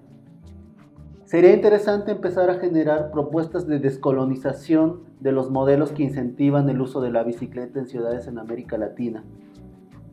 Sería 1.26 1.52
interesante 1.52 2.12
empezar 2.12 2.50
a 2.50 2.60
generar 2.60 3.10
propuestas 3.10 3.66
de 3.66 3.80
descolonización 3.80 5.00
de 5.18 5.32
los 5.32 5.50
modelos 5.50 5.90
que 5.90 6.04
incentivan 6.04 6.70
el 6.70 6.80
uso 6.80 7.00
de 7.00 7.10
la 7.10 7.24
bicicleta 7.24 7.80
en 7.80 7.88
ciudades 7.88 8.28
en 8.28 8.38
América 8.38 8.78
Latina. 8.78 9.24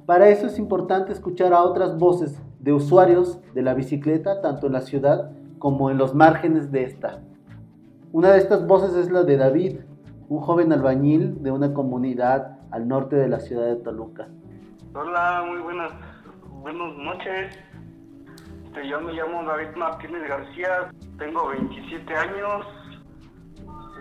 Para 0.08 0.30
eso 0.30 0.48
es 0.48 0.58
importante 0.58 1.12
escuchar 1.12 1.54
a 1.54 1.62
otras 1.62 2.00
voces 2.00 2.42
de 2.60 2.74
usuarios 2.74 3.40
de 3.54 3.62
la 3.62 3.76
bicicleta, 3.76 4.42
tanto 4.42 4.66
en 4.66 4.74
la 4.74 4.82
ciudad 4.82 5.30
como 5.60 5.92
en 5.92 6.00
los 6.00 6.16
márgenes 6.16 6.72
de 6.72 6.84
esta. 6.84 7.22
Una 8.12 8.32
de 8.32 8.40
estas 8.40 8.66
voces 8.66 8.96
es 8.96 9.12
la 9.12 9.22
de 9.22 9.38
David, 9.38 9.82
un 10.30 10.40
joven 10.40 10.74
albañil 10.74 11.44
de 11.44 11.52
una 11.52 11.76
comunidad 11.76 12.58
al 12.72 12.88
norte 12.88 13.18
de 13.18 13.28
la 13.28 13.40
ciudad 13.40 13.68
de 13.68 13.76
Toluca. 13.76 14.30
Hola, 14.96 15.44
muy 15.48 15.62
buenas, 15.62 15.92
buenas 16.64 16.98
noches. 16.98 17.56
Este, 18.74 18.88
yo 18.88 19.00
me 19.02 19.14
llamo 19.14 19.44
David 19.44 19.76
Martínez 19.76 20.28
García, 20.28 20.90
tengo 21.20 21.48
27 21.50 22.16
años. 22.16 22.66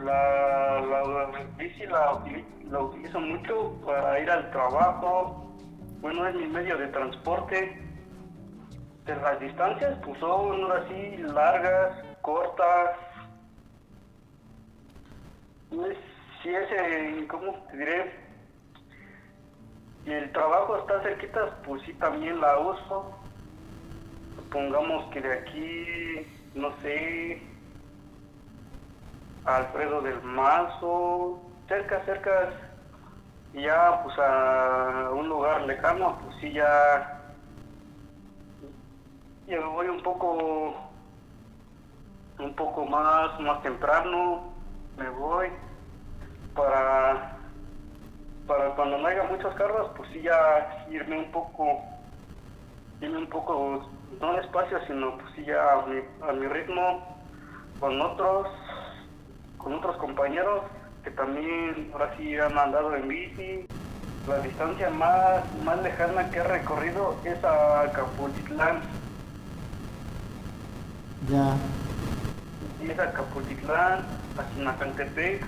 La, 0.03 0.81
la, 0.81 1.47
bici 1.59 1.85
la, 1.87 2.25
la 2.71 2.81
utilizo 2.81 3.21
mucho 3.21 3.79
para 3.85 4.19
ir 4.19 4.31
al 4.31 4.51
trabajo, 4.51 5.55
bueno, 6.01 6.27
es 6.27 6.35
mi 6.37 6.47
medio 6.47 6.79
de 6.79 6.87
transporte. 6.87 7.83
De 9.05 9.17
las 9.17 9.39
distancias, 9.41 9.99
pues 10.07 10.19
son 10.21 10.73
así 10.73 11.19
largas, 11.19 12.03
cortas. 12.23 12.97
Pues, 15.69 15.99
si 16.43 16.49
ese, 16.49 17.27
¿cómo 17.29 17.53
te 17.71 17.77
diré? 17.77 18.21
Y 20.07 20.13
el 20.13 20.33
trabajo 20.33 20.79
está 20.79 21.03
cerquita, 21.03 21.59
pues 21.63 21.83
sí, 21.83 21.93
también 21.95 22.41
la 22.41 22.59
uso. 22.59 23.22
Pongamos 24.53 25.11
que 25.11 25.21
de 25.21 25.33
aquí, 25.33 26.27
no 26.55 26.71
sé, 26.83 27.41
Alfredo 29.45 30.03
del 30.03 30.23
Mazo, 30.23 31.41
cerca, 31.67 32.05
cerca 32.05 32.51
ya 33.55 34.03
pues 34.03 34.19
a 34.19 35.11
un 35.13 35.29
lugar 35.29 35.63
lejano, 35.63 36.19
pues 36.23 36.37
sí 36.41 36.53
ya, 36.53 37.21
ya 39.47 39.61
voy 39.67 39.89
un 39.89 40.03
poco, 40.03 40.75
un 42.39 42.55
poco 42.55 42.85
más, 42.87 43.39
más 43.41 43.63
temprano, 43.63 44.53
me 44.97 45.09
voy 45.11 45.49
para, 46.55 47.37
para 48.47 48.75
cuando 48.75 48.99
no 48.99 49.07
haya 49.07 49.25
muchos 49.25 49.55
carros, 49.55 49.91
pues 49.97 50.09
sí 50.13 50.23
ya 50.23 50.87
irme 50.91 51.19
un 51.19 51.31
poco, 51.33 51.81
irme 53.01 53.19
un 53.19 53.29
poco, 53.29 53.91
no 54.21 54.35
despacio, 54.35 54.79
sino 54.87 55.17
pues 55.19 55.27
sí 55.35 55.45
ya 55.45 55.73
a 55.73 55.87
mi, 55.87 56.01
a 56.29 56.33
mi 56.33 56.47
ritmo, 56.47 57.19
con 57.81 58.01
otros, 58.01 58.49
con 59.59 59.75
otros 59.75 59.97
compañeros 59.97 60.63
que 61.03 61.11
también 61.11 61.91
ahora 61.93 62.15
sí 62.17 62.37
han 62.37 62.57
andado 62.57 62.95
en 62.95 63.09
bici. 63.09 63.67
La 64.29 64.39
distancia 64.39 64.89
más, 64.91 65.43
más 65.65 65.83
lejana 65.83 66.31
que 66.31 66.39
he 66.39 66.45
recorrido 66.45 67.17
es 67.25 67.43
a 67.43 67.91
Capultitlán. 67.93 68.81
Ya. 71.29 71.57
Y 72.81 72.91
es 72.91 72.99
a 72.99 73.13
Capultitlán, 73.13 74.05
a 74.39 74.55
Sinacantepec. 74.55 75.45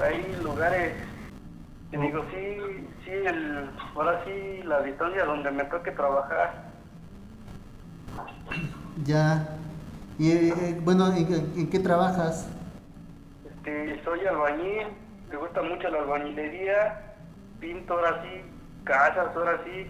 Hay 0.00 0.36
lugares 0.42 0.94
que 1.90 1.98
digo, 1.98 2.24
sí, 2.30 2.88
sí, 3.04 3.10
el, 3.10 3.68
ahora 3.96 4.22
sí 4.24 4.62
la 4.62 4.80
distancia 4.82 5.24
donde 5.24 5.50
me 5.50 5.64
toque 5.64 5.90
trabajar. 5.90 6.67
Ya. 9.04 9.56
Y 10.18 10.30
eh, 10.30 10.80
bueno, 10.84 11.12
¿en, 11.12 11.52
¿en 11.56 11.70
qué 11.70 11.78
trabajas? 11.78 12.48
Este, 13.48 14.02
soy 14.04 14.26
albañil, 14.26 14.88
me 15.30 15.36
gusta 15.36 15.62
mucho 15.62 15.88
la 15.88 15.98
albañilería, 15.98 17.14
pinto 17.60 17.94
ahora 17.94 18.22
sí, 18.22 18.40
casas 18.84 19.36
ahora 19.36 19.60
sí, 19.64 19.86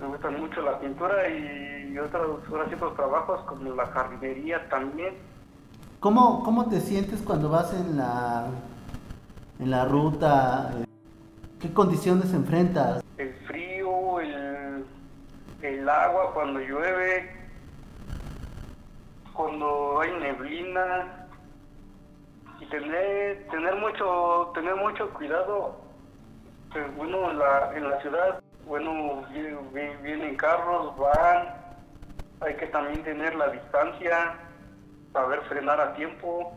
me 0.00 0.06
gusta 0.08 0.30
mucho 0.30 0.60
la 0.62 0.78
pintura 0.78 1.28
y 1.28 1.98
otros, 1.98 2.40
ahora 2.50 2.66
sí 2.68 2.74
otros 2.74 2.94
trabajos 2.96 3.40
como 3.46 3.74
la 3.74 3.86
jardinería 3.86 4.68
también. 4.68 5.14
¿Cómo, 6.00 6.42
¿Cómo 6.44 6.66
te 6.66 6.80
sientes 6.80 7.22
cuando 7.22 7.48
vas 7.48 7.72
en 7.72 7.96
la, 7.96 8.46
en 9.58 9.70
la 9.70 9.86
ruta? 9.86 10.72
¿Qué 11.60 11.72
condiciones 11.72 12.34
enfrentas? 12.34 13.02
El 13.16 13.32
frío, 13.46 13.55
el, 13.55 13.55
el 15.62 15.88
agua 15.88 16.32
cuando 16.34 16.60
llueve, 16.60 17.30
cuando 19.32 20.00
hay 20.00 20.10
neblina, 20.20 21.26
y 22.60 22.66
tener 22.66 23.46
tener 23.48 23.74
mucho 23.76 24.50
tener 24.54 24.74
mucho 24.76 25.10
cuidado 25.10 25.78
pues, 26.72 26.96
bueno 26.96 27.30
en 27.30 27.38
la, 27.38 27.76
en 27.76 27.90
la 27.90 28.00
ciudad 28.00 28.40
bueno 28.66 29.24
vienen 30.02 30.36
carros 30.36 30.96
van 30.96 31.54
hay 32.40 32.54
que 32.56 32.66
también 32.68 33.02
tener 33.04 33.34
la 33.34 33.48
distancia 33.48 34.38
saber 35.12 35.40
frenar 35.42 35.80
a 35.80 35.94
tiempo 35.94 36.52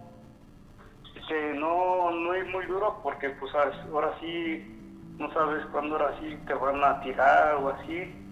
que 1.28 1.54
no 1.54 2.12
no 2.12 2.34
es 2.34 2.48
muy 2.48 2.66
duro 2.66 3.00
porque 3.04 3.30
pues 3.32 3.54
ahora 3.54 4.14
sí 4.20 4.66
no 5.18 5.32
sabes 5.34 5.66
cuándo 5.68 5.98
ahora 5.98 6.18
sí 6.20 6.38
te 6.48 6.54
van 6.54 6.84
a 6.84 7.02
tirar 7.02 7.56
o 7.56 7.70
así 7.70 8.29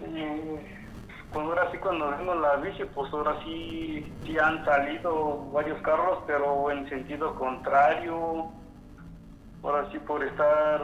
pues 0.00 1.46
ahora 1.46 1.70
sí 1.70 1.78
cuando 1.78 2.10
vengo 2.10 2.34
la 2.34 2.56
bici, 2.56 2.84
pues 2.94 3.12
ahora 3.12 3.36
sí, 3.44 4.18
sí 4.24 4.38
han 4.38 4.64
salido 4.64 5.50
varios 5.52 5.80
carros, 5.82 6.20
pero 6.26 6.70
en 6.70 6.88
sentido 6.88 7.34
contrario. 7.34 8.50
Ahora 9.62 9.90
sí 9.92 9.98
por 10.00 10.24
estar, 10.24 10.80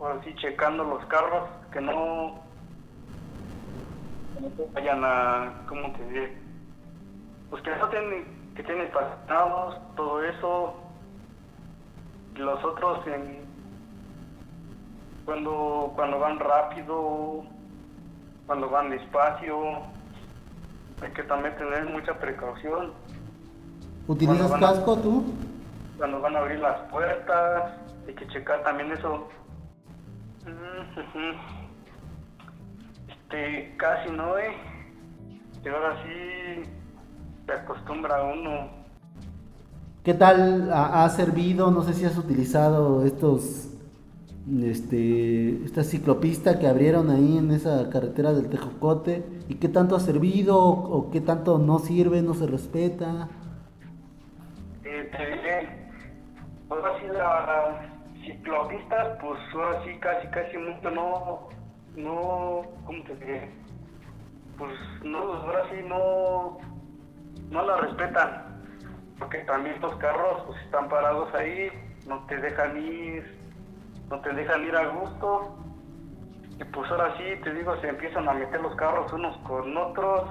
ahora 0.00 0.20
sí 0.24 0.34
checando 0.36 0.82
los 0.82 1.04
carros, 1.06 1.48
que 1.70 1.80
no, 1.80 2.42
vayan 4.74 5.04
a, 5.04 5.66
¿cómo 5.68 5.92
te 5.92 6.04
diré? 6.06 6.38
Pues 7.50 7.62
que 7.62 7.76
no 7.76 7.88
tienen, 7.90 8.54
que 8.54 8.62
tienen 8.62 8.86
estacionados, 8.86 9.94
todo 9.94 10.24
eso. 10.24 10.74
Los 12.36 12.64
otros 12.64 13.06
en, 13.08 13.46
cuando, 15.26 15.92
cuando 15.96 16.18
van 16.18 16.38
rápido, 16.38 17.44
cuando 18.48 18.70
van 18.70 18.88
despacio, 18.88 19.82
hay 21.02 21.10
que 21.14 21.22
también 21.24 21.54
tener 21.56 21.84
mucha 21.90 22.14
precaución. 22.18 22.92
¿Utilizas 24.08 24.50
casco 24.52 24.96
tú? 24.96 25.24
Cuando 25.98 26.18
van 26.22 26.34
a 26.34 26.38
abrir 26.38 26.58
las 26.58 26.80
puertas, 26.90 27.74
hay 28.08 28.14
que 28.14 28.26
checar 28.28 28.64
también 28.64 28.90
eso. 28.90 29.28
Este, 33.06 33.76
casi 33.76 34.10
no, 34.10 34.38
eh. 34.38 34.56
Y 35.62 35.68
ahora 35.68 36.02
sí 36.02 36.62
se 37.44 37.52
acostumbra 37.52 38.22
uno. 38.22 38.70
¿Qué 40.02 40.14
tal 40.14 40.72
ha, 40.72 41.04
ha 41.04 41.08
servido? 41.10 41.70
No 41.70 41.82
sé 41.82 41.92
si 41.92 42.06
has 42.06 42.16
utilizado 42.16 43.04
estos, 43.04 43.67
este, 44.62 45.64
esta 45.64 45.84
ciclopista 45.84 46.58
que 46.58 46.66
abrieron 46.66 47.10
ahí 47.10 47.38
en 47.38 47.50
esa 47.50 47.90
carretera 47.90 48.32
del 48.32 48.48
Tejocote. 48.48 49.24
¿Y 49.48 49.56
qué 49.56 49.68
tanto 49.68 49.96
ha 49.96 50.00
servido 50.00 50.58
o 50.58 51.10
qué 51.10 51.20
tanto 51.20 51.58
no 51.58 51.78
sirve, 51.78 52.22
no 52.22 52.34
se 52.34 52.46
respeta? 52.46 53.28
Eh, 54.84 55.10
te 55.16 55.26
diré, 55.26 55.68
ahora 56.70 56.98
sí 56.98 57.06
las 57.12 58.26
ciclopistas, 58.26 59.18
pues 59.20 59.38
ahora 59.54 59.84
sí 59.84 59.98
casi, 60.00 60.26
casi 60.28 60.56
mucho 60.56 60.90
no, 60.90 61.48
no, 61.96 62.62
¿cómo 62.84 63.02
te 63.04 63.16
diré? 63.16 63.50
Pues 64.56 64.72
no, 65.04 65.18
ahora 65.18 65.64
sí 65.70 65.76
no, 65.86 66.58
no 67.50 67.62
la 67.64 67.76
respetan, 67.76 68.62
porque 69.18 69.38
también 69.40 69.80
los 69.80 69.94
carros 69.96 70.42
pues 70.46 70.60
están 70.64 70.88
parados 70.88 71.32
ahí, 71.34 71.68
no 72.06 72.24
te 72.26 72.36
dejan 72.38 72.76
ir, 72.76 73.37
no 74.10 74.20
te 74.20 74.32
dejan 74.32 74.64
ir 74.64 74.76
a 74.76 74.86
gusto, 74.88 75.56
y 76.58 76.64
pues 76.64 76.90
ahora 76.90 77.16
sí, 77.16 77.24
te 77.44 77.54
digo, 77.54 77.76
se 77.80 77.88
empiezan 77.88 78.28
a 78.28 78.32
meter 78.32 78.60
los 78.60 78.74
carros 78.76 79.12
unos 79.12 79.36
con 79.38 79.76
otros, 79.76 80.28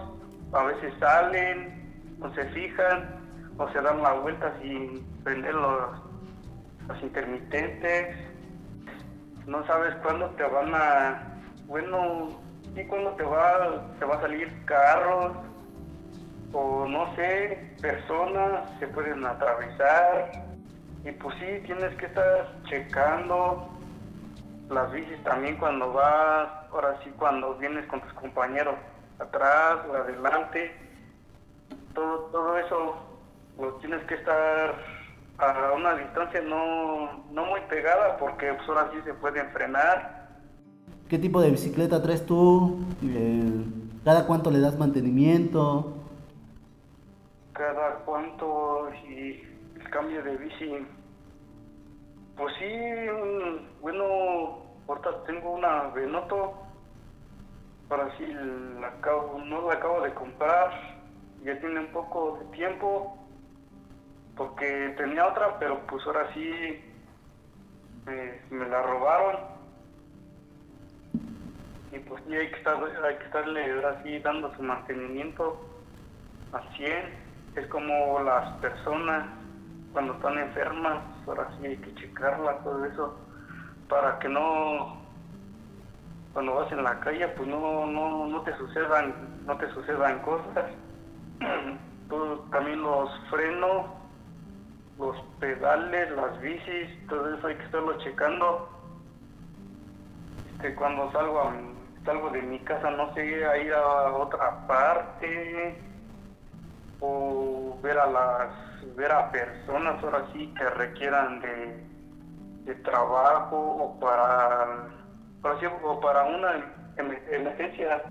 a 0.54 0.64
veces 0.64 0.94
salen, 1.00 2.18
no 2.20 2.34
se 2.34 2.44
fijan, 2.50 3.18
o 3.58 3.68
se 3.70 3.82
dan 3.82 4.02
la 4.02 4.14
vuelta 4.14 4.54
sin 4.62 5.06
prender 5.24 5.54
los, 5.54 6.02
los 6.88 7.02
intermitentes. 7.02 8.18
No 9.46 9.66
sabes 9.66 9.96
cuándo 10.04 10.30
te 10.32 10.44
van 10.44 10.74
a, 10.76 11.40
bueno, 11.68 12.30
sí 12.76 12.86
cuándo 12.86 13.12
te 13.12 13.24
va, 13.24 13.88
te 13.98 14.06
va 14.06 14.16
a 14.16 14.22
salir 14.22 14.66
carros, 14.66 15.38
o 16.54 16.86
no 16.88 17.16
sé, 17.16 17.76
personas 17.82 18.70
se 18.80 18.88
pueden 18.88 19.26
atravesar. 19.26 20.47
Y 21.06 21.12
pues 21.12 21.36
sí, 21.40 21.46
tienes 21.66 21.96
que 21.96 22.06
estar 22.08 22.54
checando 22.70 23.70
las 24.70 24.92
bicis 24.92 25.24
también 25.24 25.58
cuando 25.58 25.94
vas, 25.94 26.50
ahora 26.72 27.00
sí 27.04 27.10
cuando 27.18 27.56
vienes 27.56 27.86
con 27.88 28.02
tus 28.02 28.14
compañeros 28.14 28.76
atrás 29.20 29.78
o 29.90 29.94
adelante, 29.94 30.76
todo, 31.94 32.18
todo 32.32 32.58
eso 32.58 32.96
lo 33.60 33.74
tienes 33.76 34.04
que 34.06 34.16
estar 34.16 34.76
a 35.40 35.72
una 35.76 35.96
distancia 35.96 36.42
no, 36.42 37.24
no 37.32 37.46
muy 37.46 37.62
pegada 37.70 38.18
porque 38.18 38.54
pues 38.54 38.68
ahora 38.70 38.90
sí 38.92 38.98
se 39.06 39.14
pueden 39.14 39.50
frenar. 39.52 40.28
¿Qué 41.10 41.18
tipo 41.18 41.40
de 41.42 41.52
bicicleta 41.52 42.02
traes 42.02 42.26
tú? 42.26 42.80
Eh, 43.04 43.64
¿Cada 44.04 44.26
cuánto 44.26 44.52
le 44.52 44.60
das 44.60 44.78
mantenimiento? 44.78 45.94
Cada 47.54 47.96
cuánto 48.06 48.90
y 49.10 49.44
cambio 49.90 50.24
de 50.24 50.38
bici. 50.38 50.88
Pues 52.36 52.54
sí, 52.60 52.70
bueno, 53.82 54.64
ahorita 54.88 55.24
tengo 55.26 55.52
una 55.52 55.88
Venoto, 55.90 56.54
ahora 57.90 58.16
sí 58.18 58.26
la 58.80 58.88
acabo, 58.90 59.40
no 59.40 59.68
la 59.68 59.74
acabo 59.74 60.02
de 60.02 60.14
comprar, 60.14 60.72
ya 61.44 61.60
tiene 61.60 61.80
un 61.80 61.92
poco 61.92 62.40
de 62.40 62.58
tiempo, 62.58 63.18
porque 64.36 64.94
tenía 64.98 65.28
otra, 65.28 65.58
pero 65.60 65.80
pues 65.88 66.06
ahora 66.06 66.32
sí 66.34 66.80
me, 68.06 68.40
me 68.52 68.68
la 68.68 68.82
robaron. 68.84 69.58
Y 71.92 72.00
pues 72.00 72.22
sí 72.28 72.36
hay 72.36 72.50
que, 72.50 72.58
estar, 72.58 72.76
hay 72.76 73.16
que 73.18 73.26
estarle 73.26 73.72
ahora 73.72 74.04
sí 74.04 74.20
dando 74.20 74.54
su 74.56 74.62
mantenimiento 74.62 75.60
a 76.52 76.62
100. 76.76 77.28
Es 77.56 77.66
como 77.68 78.20
las 78.20 78.52
personas 78.60 79.26
cuando 79.98 80.14
están 80.14 80.38
enfermas, 80.38 81.04
ahora 81.26 81.50
sí 81.58 81.66
hay 81.66 81.78
que 81.78 81.92
checarla, 81.96 82.62
todo 82.62 82.86
eso, 82.86 83.20
para 83.90 84.20
que 84.20 84.30
no, 84.30 85.02
cuando 86.34 86.54
vas 86.54 86.72
en 86.72 86.84
la 86.84 87.00
calle, 87.00 87.28
pues 87.30 87.50
no, 87.50 87.88
no, 87.88 88.28
no 88.28 88.42
te 88.44 88.56
sucedan, 88.58 89.44
no 89.48 89.58
te 89.58 89.68
sucedan 89.72 90.20
cosas. 90.20 90.66
También 92.52 92.84
los 92.84 93.10
frenos, 93.32 93.88
los 95.00 95.18
pedales, 95.40 96.12
las 96.12 96.40
bicis, 96.42 97.08
todo 97.08 97.34
eso 97.34 97.48
hay 97.48 97.56
que 97.56 97.66
estarlo 97.66 97.98
checando. 97.98 98.70
Este, 100.46 100.76
cuando 100.76 101.12
salgo, 101.12 101.42
a- 101.42 101.56
salgo 102.06 102.30
de 102.30 102.44
mi 102.44 102.60
casa, 102.60 102.92
no 102.92 103.12
sé, 103.16 103.44
a 103.48 103.58
ir 103.58 103.74
a 103.74 104.12
otra 104.14 104.68
parte 104.68 105.84
o 107.00 107.80
ver 107.82 107.98
a 107.98 108.08
las 108.08 108.52
ver 108.96 109.12
a 109.12 109.32
personas 109.32 110.04
ahora 110.04 110.26
sí 110.34 110.54
que 110.58 110.70
requieran 110.72 111.40
de, 111.42 111.84
de 112.66 112.76
trabajo 112.82 113.58
o 113.58 114.00
para 114.00 114.64
ahora 115.44 115.60
sí, 115.60 115.66
o 115.84 116.00
para 116.00 116.24
una 116.24 116.56
em- 116.98 117.20
emergencia 117.32 118.04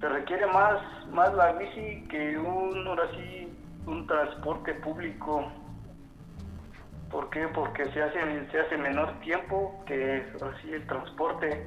se 0.00 0.08
requiere 0.08 0.46
más 0.46 0.80
más 1.10 1.32
la 1.34 1.52
bici 1.52 2.06
que 2.08 2.38
un 2.38 2.86
ahora 2.86 3.04
sí 3.14 3.52
un 3.86 4.06
transporte 4.06 4.74
público 4.74 5.44
¿Por 7.10 7.30
qué? 7.30 7.46
Porque 7.54 7.84
se 7.92 8.02
hace, 8.02 8.18
se 8.50 8.60
hace 8.60 8.76
menor 8.76 9.20
tiempo 9.20 9.82
que 9.86 10.22
así 10.34 10.72
el 10.72 10.86
transporte. 10.86 11.64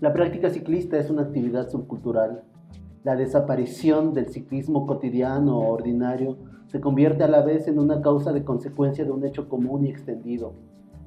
La 0.00 0.12
práctica 0.12 0.50
ciclista 0.50 0.98
es 0.98 1.08
una 1.10 1.22
actividad 1.22 1.68
subcultural. 1.68 2.42
La 3.04 3.16
desaparición 3.16 4.14
del 4.14 4.30
ciclismo 4.30 4.86
cotidiano 4.86 5.58
o 5.58 5.74
ordinario 5.74 6.38
se 6.68 6.80
convierte 6.80 7.22
a 7.22 7.28
la 7.28 7.42
vez 7.42 7.68
en 7.68 7.78
una 7.78 8.00
causa 8.00 8.32
de 8.32 8.44
consecuencia 8.44 9.04
de 9.04 9.10
un 9.10 9.26
hecho 9.26 9.50
común 9.50 9.84
y 9.84 9.90
extendido. 9.90 10.54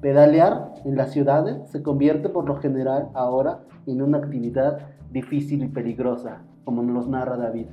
Pedalear 0.00 0.74
en 0.84 0.96
las 0.96 1.10
ciudades 1.10 1.68
se 1.68 1.82
convierte 1.82 2.28
por 2.28 2.46
lo 2.46 2.54
general 2.58 3.08
ahora 3.14 3.64
en 3.86 4.00
una 4.00 4.18
actividad 4.18 4.78
difícil 5.10 5.64
y 5.64 5.66
peligrosa, 5.66 6.44
como 6.64 6.84
nos 6.84 7.08
narra 7.08 7.36
David. 7.36 7.66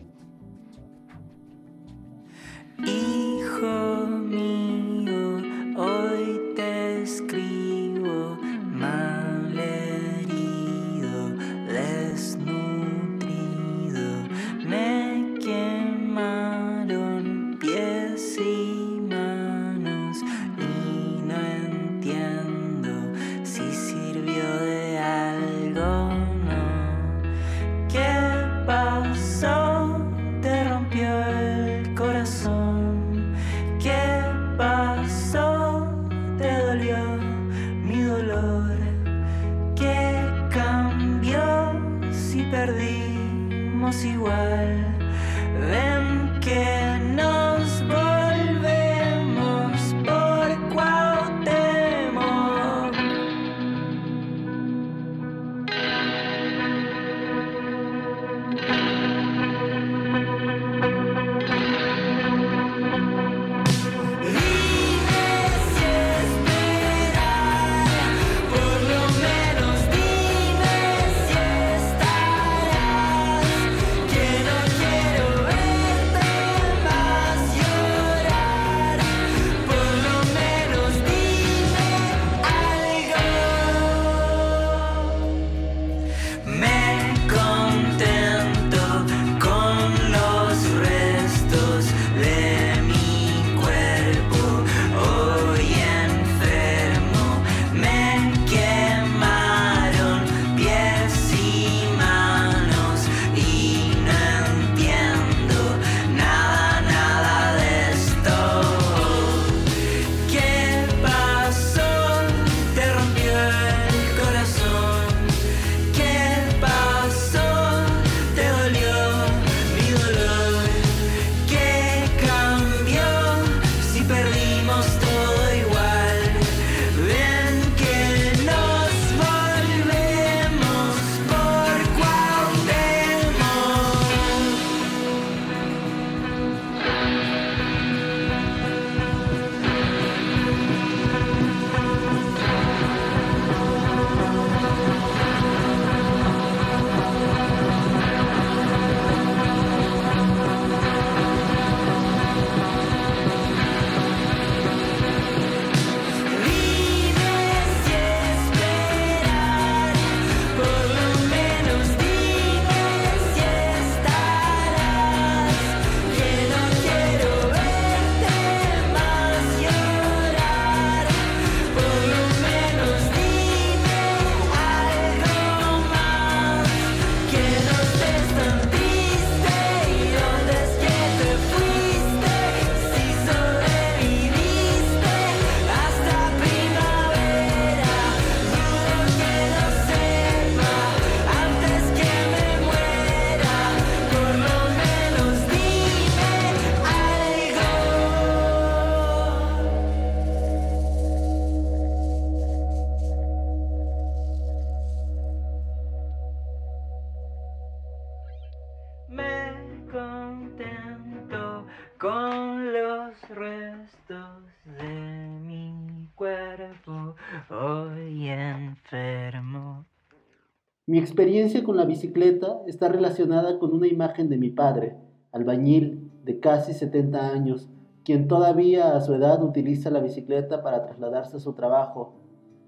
Mi 220.96 221.02
experiencia 221.02 221.62
con 221.62 221.76
la 221.76 221.84
bicicleta 221.84 222.62
está 222.68 222.88
relacionada 222.88 223.60
con 223.60 223.74
una 223.74 223.86
imagen 223.86 224.30
de 224.30 224.38
mi 224.38 224.50
padre, 224.50 224.96
albañil 225.34 226.10
de 226.24 226.40
casi 226.40 226.72
70 226.72 227.34
años, 227.34 227.68
quien 228.06 228.30
todavía 228.30 228.96
a 228.96 229.02
su 229.02 229.14
edad 229.14 229.44
utiliza 229.44 229.90
la 229.90 230.00
bicicleta 230.00 230.64
para 230.64 230.86
trasladarse 230.86 231.36
a 231.36 231.42
su 231.42 231.52
trabajo 231.52 232.14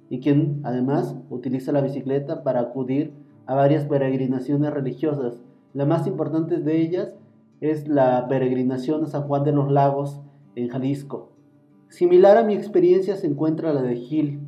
y 0.10 0.20
quien 0.20 0.60
además 0.66 1.16
utiliza 1.30 1.72
la 1.72 1.80
bicicleta 1.80 2.44
para 2.44 2.60
acudir 2.60 3.14
a 3.46 3.56
varias 3.56 3.86
peregrinaciones 3.86 4.74
religiosas. 4.74 5.42
La 5.74 5.86
más 5.86 6.06
importante 6.06 6.58
de 6.58 6.82
ellas 6.82 7.16
es 7.62 7.88
la 7.88 8.28
peregrinación 8.28 9.06
a 9.06 9.08
San 9.08 9.24
Juan 9.24 9.46
de 9.46 9.54
los 9.54 9.72
Lagos 9.72 10.20
en 10.56 10.68
Jalisco. 10.68 11.32
Similar 11.88 12.36
a 12.36 12.44
mi 12.44 12.56
experiencia 12.56 13.16
se 13.16 13.28
encuentra 13.28 13.72
la 13.72 13.84
de 13.84 13.96
Gil, 13.96 14.42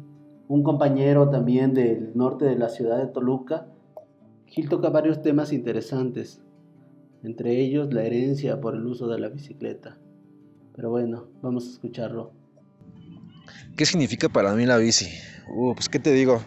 un 0.50 0.64
compañero 0.64 1.30
también 1.30 1.74
del 1.76 2.12
norte 2.16 2.46
de 2.46 2.56
la 2.56 2.70
ciudad 2.70 2.98
de 2.98 3.06
Toluca. 3.06 3.68
Gil 4.48 4.68
toca 4.68 4.90
varios 4.90 5.22
temas 5.22 5.54
interesantes, 5.54 6.42
entre 7.24 7.62
ellos 7.62 7.94
la 7.94 8.04
herencia 8.04 8.60
por 8.60 8.76
el 8.76 8.86
uso 8.86 9.08
de 9.08 9.20
la 9.20 9.30
bicicleta. 9.30 10.00
Pero 10.76 10.90
bueno, 10.90 11.28
vamos 11.44 11.68
a 11.68 11.72
escucharlo. 11.72 12.32
¿Qué 13.78 13.86
significa 13.86 14.28
para 14.28 14.56
mí 14.56 14.66
la 14.66 14.78
bici? 14.78 15.08
Uh, 15.54 15.76
pues 15.76 15.88
qué 15.88 16.00
te 16.00 16.12
digo. 16.14 16.42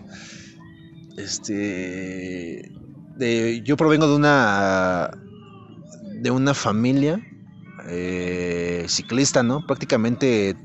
Este, 1.17 2.73
yo 3.63 3.77
provengo 3.77 4.09
de 4.09 4.17
una 4.17 5.11
de 6.21 6.31
una 6.31 6.55
familia 6.55 7.21
eh, 7.89 8.85
ciclista, 8.89 9.45
¿no? 9.45 9.65
Prácticamente 9.65 10.57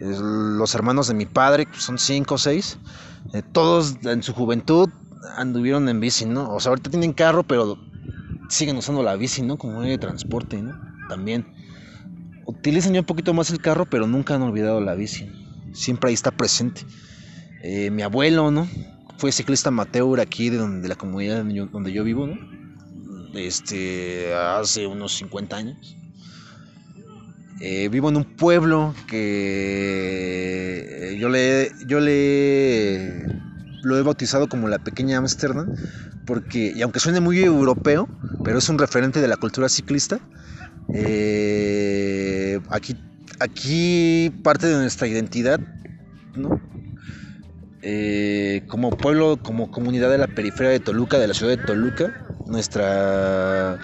los 0.00 0.74
hermanos 0.74 1.08
de 1.08 1.14
mi 1.14 1.26
padre, 1.26 1.66
son 1.72 1.98
cinco 1.98 2.34
o 2.34 2.38
seis, 2.38 2.78
eh, 3.32 3.42
todos 3.52 3.96
en 4.04 4.22
su 4.22 4.32
juventud 4.32 4.88
anduvieron 5.36 5.88
en 5.88 6.00
bici, 6.00 6.24
¿no? 6.24 6.52
O 6.54 6.60
sea, 6.60 6.70
ahorita 6.70 6.90
tienen 6.90 7.12
carro, 7.12 7.42
pero 7.42 7.78
siguen 8.48 8.76
usando 8.76 9.02
la 9.02 9.16
bici, 9.16 9.42
¿no? 9.42 9.58
Como 9.58 9.80
medio 9.80 9.92
de 9.92 9.98
transporte, 9.98 10.60
¿no? 10.60 10.78
También. 11.08 11.46
Utilizan 12.46 12.94
ya 12.94 13.00
un 13.00 13.06
poquito 13.06 13.34
más 13.34 13.50
el 13.50 13.60
carro, 13.60 13.86
pero 13.86 14.06
nunca 14.06 14.34
han 14.34 14.42
olvidado 14.42 14.80
la 14.80 14.94
bici. 14.94 15.30
Siempre 15.72 16.08
ahí 16.08 16.14
está 16.14 16.30
presente. 16.30 16.82
Eh, 17.62 17.90
mi 17.90 18.02
abuelo, 18.02 18.50
¿no? 18.50 18.66
Fue 19.18 19.32
ciclista 19.32 19.68
amateur 19.68 20.20
aquí 20.20 20.48
de, 20.48 20.56
donde, 20.56 20.80
de 20.80 20.88
la 20.88 20.94
comunidad 20.94 21.38
donde 21.38 21.54
yo, 21.54 21.66
donde 21.66 21.92
yo 21.92 22.04
vivo, 22.04 22.26
¿no? 22.26 22.36
Este, 23.34 24.34
hace 24.34 24.86
unos 24.86 25.14
50 25.16 25.56
años. 25.56 25.96
Eh, 27.60 27.88
vivo 27.88 28.08
en 28.08 28.16
un 28.16 28.24
pueblo 28.24 28.94
que 29.08 31.16
yo 31.18 31.28
le, 31.28 31.72
yo 31.86 31.98
le 31.98 33.26
lo 33.82 33.98
he 33.98 34.02
bautizado 34.02 34.48
como 34.48 34.68
la 34.68 34.78
pequeña 34.78 35.18
Ámsterdam, 35.18 35.74
porque, 36.26 36.72
y 36.74 36.82
aunque 36.82 37.00
suene 37.00 37.20
muy 37.20 37.40
europeo, 37.40 38.08
pero 38.44 38.58
es 38.58 38.68
un 38.68 38.78
referente 38.78 39.20
de 39.20 39.28
la 39.28 39.36
cultura 39.36 39.68
ciclista, 39.68 40.20
eh, 40.94 42.60
aquí, 42.70 42.96
aquí 43.40 44.30
parte 44.42 44.66
de 44.66 44.76
nuestra 44.76 45.06
identidad, 45.06 45.60
¿no? 46.36 46.60
Eh, 47.82 48.64
como 48.68 48.90
pueblo, 48.90 49.38
como 49.40 49.70
comunidad 49.70 50.10
de 50.10 50.18
la 50.18 50.26
periferia 50.26 50.70
de 50.70 50.80
Toluca, 50.80 51.18
de 51.18 51.28
la 51.28 51.34
ciudad 51.34 51.56
de 51.56 51.64
Toluca, 51.64 52.26
nuestra 52.46 53.78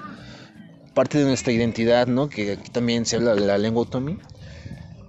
parte 0.94 1.18
de 1.18 1.24
nuestra 1.24 1.52
identidad, 1.52 2.06
¿no? 2.06 2.28
Que 2.28 2.52
aquí 2.52 2.70
también 2.70 3.04
se 3.04 3.16
habla 3.16 3.34
de 3.34 3.42
la 3.42 3.58
lengua 3.58 3.82
otomí, 3.82 4.18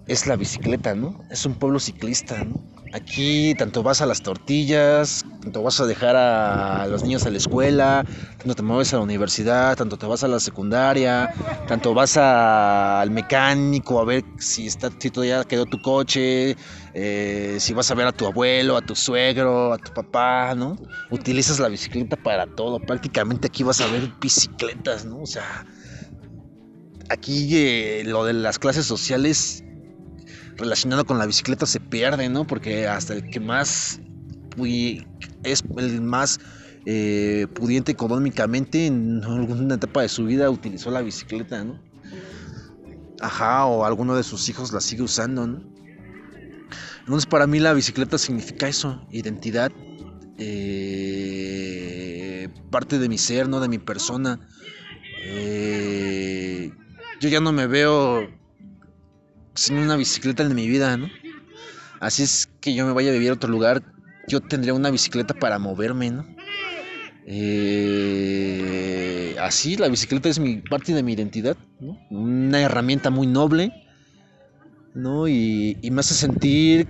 es 0.08 0.28
la 0.28 0.36
bicicleta, 0.36 0.96
¿no? 0.96 1.24
Es 1.30 1.46
un 1.46 1.56
pueblo 1.56 1.80
ciclista, 1.80 2.44
¿no? 2.44 2.76
Aquí 2.96 3.54
tanto 3.56 3.84
vas 3.84 4.02
a 4.02 4.06
las 4.06 4.22
tortillas, 4.22 5.26
tanto 5.42 5.62
vas 5.62 5.82
a 5.82 5.86
dejar 5.86 6.16
a 6.16 6.88
los 6.88 7.04
niños 7.04 7.26
a 7.26 7.30
la 7.30 7.38
escuela, 7.38 8.06
tanto 8.38 8.56
te 8.56 8.62
mueves 8.62 8.94
a 8.94 8.98
la 8.98 9.04
universidad, 9.04 9.76
tanto 9.76 9.98
te 9.98 10.06
vas 10.06 10.24
a 10.24 10.30
la 10.30 10.40
secundaria, 10.40 11.30
tanto 11.68 11.94
vas 11.94 12.16
al 12.16 13.12
mecánico 13.12 14.00
a 14.00 14.06
ver 14.06 14.24
si 14.40 14.68
está 14.68 14.90
si 14.98 15.10
todavía 15.10 15.44
quedó 15.44 15.66
tu 15.66 15.82
coche, 15.82 16.56
eh, 16.94 17.58
si 17.60 17.74
vas 17.74 17.92
a 17.92 17.96
ver 17.96 18.08
a 18.08 18.14
tu 18.14 18.28
abuelo, 18.28 18.78
a 18.78 18.82
tu 18.82 18.96
suegro, 18.96 19.74
a 19.74 19.78
tu 19.78 19.92
papá, 19.94 20.56
¿no? 20.56 20.78
Utilizas 21.10 21.60
la 21.60 21.68
bicicleta 21.68 22.16
para 22.16 22.48
todo. 22.48 22.80
Prácticamente 22.80 23.48
aquí 23.48 23.64
vas 23.64 23.82
a 23.82 23.88
ver 23.88 24.10
bicicletas, 24.22 25.04
¿no? 25.04 25.22
O 25.22 25.28
sea, 25.28 25.66
aquí 27.10 27.50
eh, 27.56 28.04
lo 28.06 28.26
de 28.26 28.34
las 28.34 28.60
clases 28.60 28.86
sociales 28.86 29.64
relacionado 30.58 31.06
con 31.06 31.18
la 31.18 31.26
bicicleta 31.26 31.66
se 31.66 31.80
pierde, 31.80 32.30
¿no? 32.30 32.46
Porque 32.48 32.88
hasta 32.88 33.14
el 33.14 33.30
que 33.30 33.40
más 33.40 34.00
es 35.44 35.64
el 35.78 36.02
más 36.02 36.40
eh, 36.86 37.48
pudiente 37.54 37.92
económicamente 37.92 38.86
en 38.86 39.22
alguna 39.24 39.76
etapa 39.76 40.02
de 40.02 40.10
su 40.10 40.26
vida 40.26 40.50
utilizó 40.50 40.92
la 40.92 41.02
bicicleta, 41.02 41.64
¿no? 41.64 41.82
Ajá, 43.22 43.66
o 43.66 43.86
alguno 43.86 44.16
de 44.16 44.24
sus 44.24 44.50
hijos 44.50 44.72
la 44.72 44.82
sigue 44.82 45.04
usando, 45.04 45.48
¿no? 45.48 45.64
Entonces 47.00 47.26
para 47.26 47.48
mí 47.48 47.60
la 47.60 47.74
bicicleta 47.74 48.18
significa 48.18 48.68
eso, 48.68 49.06
identidad, 49.12 49.72
eh, 50.38 51.36
parte 52.72 52.98
de 53.00 53.10
mi 53.10 53.18
ser, 53.18 53.50
¿no? 53.50 53.60
De 53.60 53.68
mi 53.68 53.78
persona. 53.78 54.40
Eh, 55.28 56.05
yo 57.20 57.30
ya 57.30 57.40
no 57.40 57.52
me 57.52 57.68
veo 57.68 58.28
sin 59.54 59.78
una 59.78 59.96
bicicleta 59.96 60.44
en 60.44 60.54
mi 60.56 60.68
vida, 60.68 60.98
¿no? 60.98 61.10
Así 62.00 62.24
es 62.24 62.50
que 62.62 62.74
yo 62.74 62.86
me 62.86 62.94
vaya 62.94 63.10
a 63.10 63.14
vivir 63.14 63.30
a 63.30 63.34
otro 63.34 63.50
lugar, 63.50 63.82
yo 64.28 64.42
tendría 64.42 64.74
una 64.74 64.90
bicicleta 64.92 65.34
para 65.34 65.60
moverme, 65.60 66.12
¿no? 66.12 66.26
Eh, 67.28 68.56
así, 69.42 69.78
la 69.78 69.88
bicicleta 69.88 70.30
es 70.30 70.38
mi 70.40 70.58
parte 70.58 70.94
de 70.94 71.02
mi 71.04 71.14
identidad, 71.14 71.58
¿no? 71.80 71.98
Una 72.10 72.62
herramienta 72.62 73.10
muy 73.10 73.28
noble, 73.28 73.72
¿no? 74.94 75.28
Y, 75.28 75.78
y 75.82 75.92
me 75.92 76.02
hace 76.02 76.14
sentir 76.14 76.88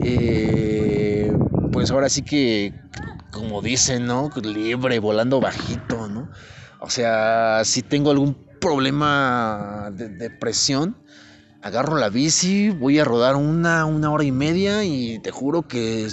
que, 0.00 1.32
pues 1.72 1.90
ahora 1.90 2.08
sí 2.08 2.22
que, 2.22 2.72
como 3.30 3.60
dicen, 3.62 4.06
¿no? 4.06 4.30
Libre, 4.42 5.00
volando 5.00 5.40
bajito, 5.40 6.08
¿no? 6.08 6.30
O 6.80 6.88
sea, 6.88 7.62
si 7.64 7.82
tengo 7.82 8.10
algún 8.10 8.49
problema 8.60 9.90
de 9.92 10.08
depresión, 10.08 10.96
agarro 11.62 11.96
la 11.96 12.08
bici, 12.10 12.70
voy 12.70 12.98
a 12.98 13.04
rodar 13.04 13.36
una, 13.36 13.84
una 13.84 14.10
hora 14.10 14.24
y 14.24 14.32
media 14.32 14.84
y 14.84 15.18
te 15.20 15.30
juro 15.30 15.66
que 15.66 16.08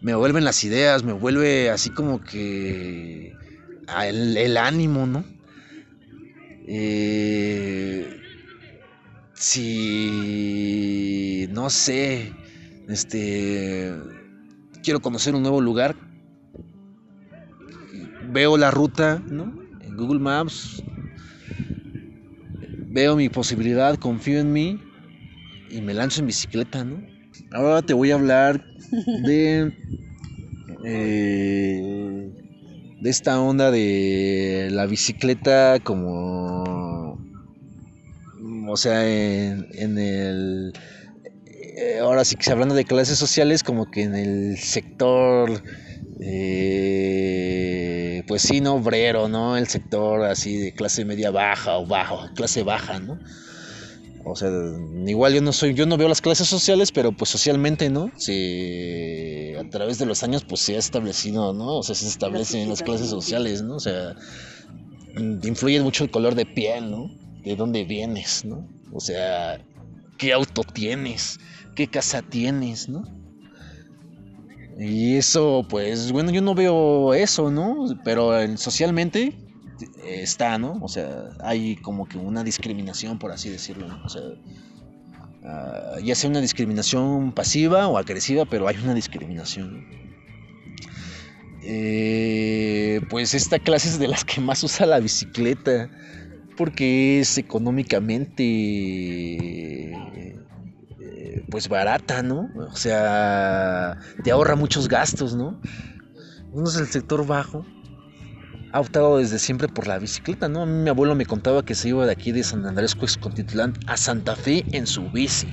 me 0.00 0.14
vuelven 0.14 0.44
las 0.44 0.64
ideas, 0.64 1.04
me 1.04 1.12
vuelve 1.12 1.70
así 1.70 1.90
como 1.90 2.22
que 2.22 3.34
el, 4.06 4.36
el 4.36 4.56
ánimo, 4.56 5.06
¿no? 5.06 5.24
Eh, 6.66 8.20
si, 9.34 10.18
no 11.50 11.70
sé, 11.70 12.34
este, 12.88 13.94
quiero 14.82 15.00
conocer 15.00 15.34
un 15.34 15.42
nuevo 15.42 15.60
lugar, 15.60 15.96
veo 18.30 18.56
la 18.56 18.70
ruta, 18.70 19.22
¿no? 19.26 19.52
En 19.80 19.96
Google 19.96 20.20
Maps, 20.20 20.82
veo 22.90 23.16
mi 23.16 23.28
posibilidad, 23.28 23.96
confío 23.96 24.40
en 24.40 24.52
mí 24.52 24.80
y 25.70 25.80
me 25.80 25.94
lanzo 25.94 26.20
en 26.20 26.26
bicicleta, 26.26 26.84
¿no? 26.84 27.02
Ahora 27.52 27.82
te 27.82 27.94
voy 27.94 28.10
a 28.10 28.14
hablar 28.14 28.64
de 29.24 29.72
eh, 30.84 32.30
de 33.00 33.10
esta 33.10 33.40
onda 33.40 33.70
de 33.70 34.68
la 34.72 34.86
bicicleta 34.86 35.78
como 35.82 37.18
o 38.66 38.76
sea 38.76 39.08
en, 39.08 39.66
en 39.72 39.98
el 39.98 40.72
eh, 41.46 41.98
ahora 42.00 42.24
sí 42.24 42.36
que 42.36 42.44
se 42.44 42.52
hablando 42.52 42.74
de 42.74 42.84
clases 42.84 43.18
sociales 43.18 43.62
como 43.62 43.90
que 43.90 44.02
en 44.02 44.14
el 44.14 44.58
sector 44.58 45.62
eh, 46.20 47.97
pues 48.28 48.42
sí 48.42 48.60
no 48.60 48.74
obrero 48.74 49.28
no 49.28 49.56
el 49.56 49.66
sector 49.66 50.24
así 50.24 50.56
de 50.58 50.74
clase 50.74 51.04
media 51.04 51.30
baja 51.30 51.78
o 51.78 51.86
bajo 51.86 52.28
clase 52.34 52.62
baja 52.62 53.00
no 53.00 53.18
o 54.30 54.36
sea, 54.36 54.50
igual 55.06 55.32
yo 55.32 55.40
no 55.40 55.52
soy, 55.52 55.72
yo 55.74 55.86
no 55.86 55.96
veo 55.96 56.08
las 56.08 56.20
clases 56.20 56.48
sociales, 56.48 56.92
pero 56.92 57.12
pues 57.12 57.30
socialmente, 57.30 57.88
¿no? 57.88 58.10
Se, 58.16 59.56
a 59.58 59.68
través 59.70 59.98
de 59.98 60.04
los 60.04 60.22
años, 60.22 60.44
pues 60.44 60.60
se 60.60 60.76
ha 60.76 60.78
establecido, 60.78 61.54
¿no? 61.54 61.78
O 61.78 61.82
sea, 61.82 61.94
se 61.94 62.06
establecen 62.06 62.68
las 62.68 62.82
clases 62.82 63.08
sociales, 63.08 63.62
¿no? 63.62 63.76
O 63.76 63.80
sea, 63.80 64.14
mm, 65.16 65.46
influye 65.46 65.80
mucho 65.80 66.04
el 66.04 66.10
color 66.10 66.34
de 66.34 66.44
piel, 66.44 66.90
¿no? 66.90 67.10
De 67.42 67.56
dónde 67.56 67.84
vienes, 67.84 68.44
¿no? 68.44 68.68
O 68.92 69.00
sea, 69.00 69.64
qué 70.18 70.34
auto 70.34 70.62
tienes, 70.62 71.40
qué 71.74 71.88
casa 71.88 72.20
tienes, 72.20 72.88
¿no? 72.88 73.04
Y 74.78 75.16
eso, 75.16 75.66
pues, 75.68 76.12
bueno, 76.12 76.30
yo 76.30 76.40
no 76.40 76.54
veo 76.54 77.12
eso, 77.12 77.50
¿no? 77.50 77.86
Pero 78.04 78.38
en- 78.40 78.56
socialmente, 78.58 79.32
eh, 80.04 80.20
está, 80.22 80.56
¿no? 80.56 80.78
O 80.82 80.88
sea, 80.88 81.30
hay 81.40 81.74
como 81.76 82.06
que 82.08 82.16
una 82.16 82.44
discriminación, 82.44 83.18
por 83.18 83.32
así 83.32 83.50
decirlo, 83.50 83.88
¿no? 83.88 84.00
O 84.04 84.08
sea, 84.08 84.22
ah, 85.44 85.96
ya 86.02 86.14
sea 86.14 86.30
una 86.30 86.40
discriminación 86.40 87.32
pasiva 87.32 87.88
o 87.88 87.98
agresiva, 87.98 88.44
pero 88.44 88.68
hay 88.68 88.76
una 88.76 88.94
discriminación. 88.94 89.84
Eh, 91.62 93.00
pues 93.10 93.34
esta 93.34 93.58
clase 93.58 93.88
es 93.88 93.98
de 93.98 94.06
las 94.08 94.24
que 94.24 94.40
más 94.40 94.62
usa 94.62 94.86
la 94.86 95.00
bicicleta, 95.00 95.90
porque 96.56 97.18
es 97.20 97.36
económicamente 97.36 98.38
pues 101.50 101.68
barata, 101.68 102.22
¿no? 102.22 102.50
O 102.70 102.76
sea, 102.76 103.98
te 104.22 104.30
ahorra 104.30 104.56
muchos 104.56 104.88
gastos, 104.88 105.34
¿no? 105.34 105.60
Uno 106.52 106.68
es 106.68 106.76
el 106.76 106.86
sector 106.86 107.26
bajo, 107.26 107.64
ha 108.72 108.80
optado 108.80 109.18
desde 109.18 109.38
siempre 109.38 109.68
por 109.68 109.86
la 109.86 109.98
bicicleta, 109.98 110.48
¿no? 110.48 110.62
A 110.62 110.66
mí 110.66 110.72
mi 110.72 110.90
abuelo 110.90 111.14
me 111.14 111.26
contaba 111.26 111.64
que 111.64 111.74
se 111.74 111.88
iba 111.88 112.06
de 112.06 112.12
aquí 112.12 112.32
de 112.32 112.42
San 112.42 112.66
Andrés 112.66 112.94
Cuexcontitlán 112.94 113.74
a 113.86 113.96
Santa 113.96 114.36
Fe 114.36 114.64
en 114.72 114.86
su 114.86 115.10
bici, 115.10 115.48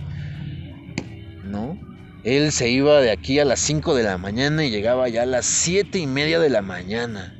¿no? 1.43 1.79
Él 2.23 2.51
se 2.51 2.69
iba 2.69 3.01
de 3.01 3.11
aquí 3.11 3.39
a 3.39 3.45
las 3.45 3.59
5 3.59 3.95
de 3.95 4.03
la 4.03 4.17
mañana 4.17 4.65
y 4.65 4.71
llegaba 4.71 5.07
ya 5.09 5.23
a 5.23 5.27
las 5.27 5.45
7 5.45 5.99
y 5.99 6.07
media 6.07 6.39
de 6.39 6.49
la 6.49 6.61
mañana, 6.61 7.33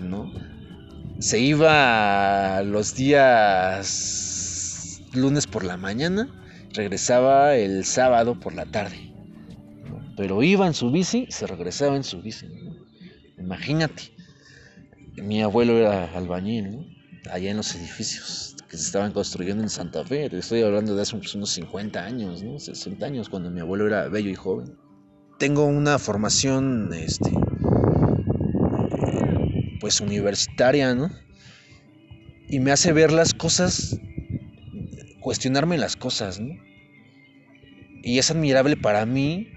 ¿no? 0.00 0.32
Se 1.20 1.38
iba 1.38 2.62
los 2.62 2.94
días 2.94 5.00
lunes 5.12 5.46
por 5.46 5.64
la 5.64 5.76
mañana, 5.76 6.28
regresaba 6.74 7.56
el 7.56 7.84
sábado 7.84 8.38
por 8.38 8.54
la 8.54 8.66
tarde. 8.66 9.12
Pero 10.16 10.42
iba 10.42 10.66
en 10.66 10.74
su 10.74 10.90
bici 10.90 11.26
se 11.30 11.46
regresaba 11.46 11.96
en 11.96 12.04
su 12.04 12.20
bici. 12.20 12.46
Imagínate 13.38 14.14
mi 15.22 15.42
abuelo 15.42 15.78
era 15.78 16.12
albañil, 16.14 16.72
¿no? 16.72 16.94
allá 17.30 17.50
en 17.50 17.56
los 17.56 17.74
edificios 17.74 18.56
que 18.68 18.76
se 18.76 18.84
estaban 18.84 19.12
construyendo 19.12 19.62
en 19.62 19.70
Santa 19.70 20.04
Fe. 20.04 20.26
Estoy 20.36 20.62
hablando 20.62 20.94
de 20.94 21.02
hace 21.02 21.16
pues, 21.16 21.34
unos 21.34 21.50
50 21.50 22.04
años, 22.04 22.42
¿no? 22.42 22.58
60 22.58 23.06
años, 23.06 23.28
cuando 23.28 23.50
mi 23.50 23.60
abuelo 23.60 23.86
era 23.86 24.08
bello 24.08 24.30
y 24.30 24.34
joven. 24.34 24.76
Tengo 25.38 25.64
una 25.64 25.98
formación, 25.98 26.92
este, 26.92 27.32
pues 29.80 30.00
universitaria, 30.00 30.94
¿no? 30.94 31.10
Y 32.48 32.60
me 32.60 32.72
hace 32.72 32.92
ver 32.92 33.12
las 33.12 33.32
cosas, 33.32 33.98
cuestionarme 35.24 35.78
las 35.78 35.96
cosas, 35.96 36.38
¿no? 36.38 36.54
Y 38.02 38.18
es 38.18 38.30
admirable 38.30 38.76
para 38.76 39.06
mí 39.06 39.48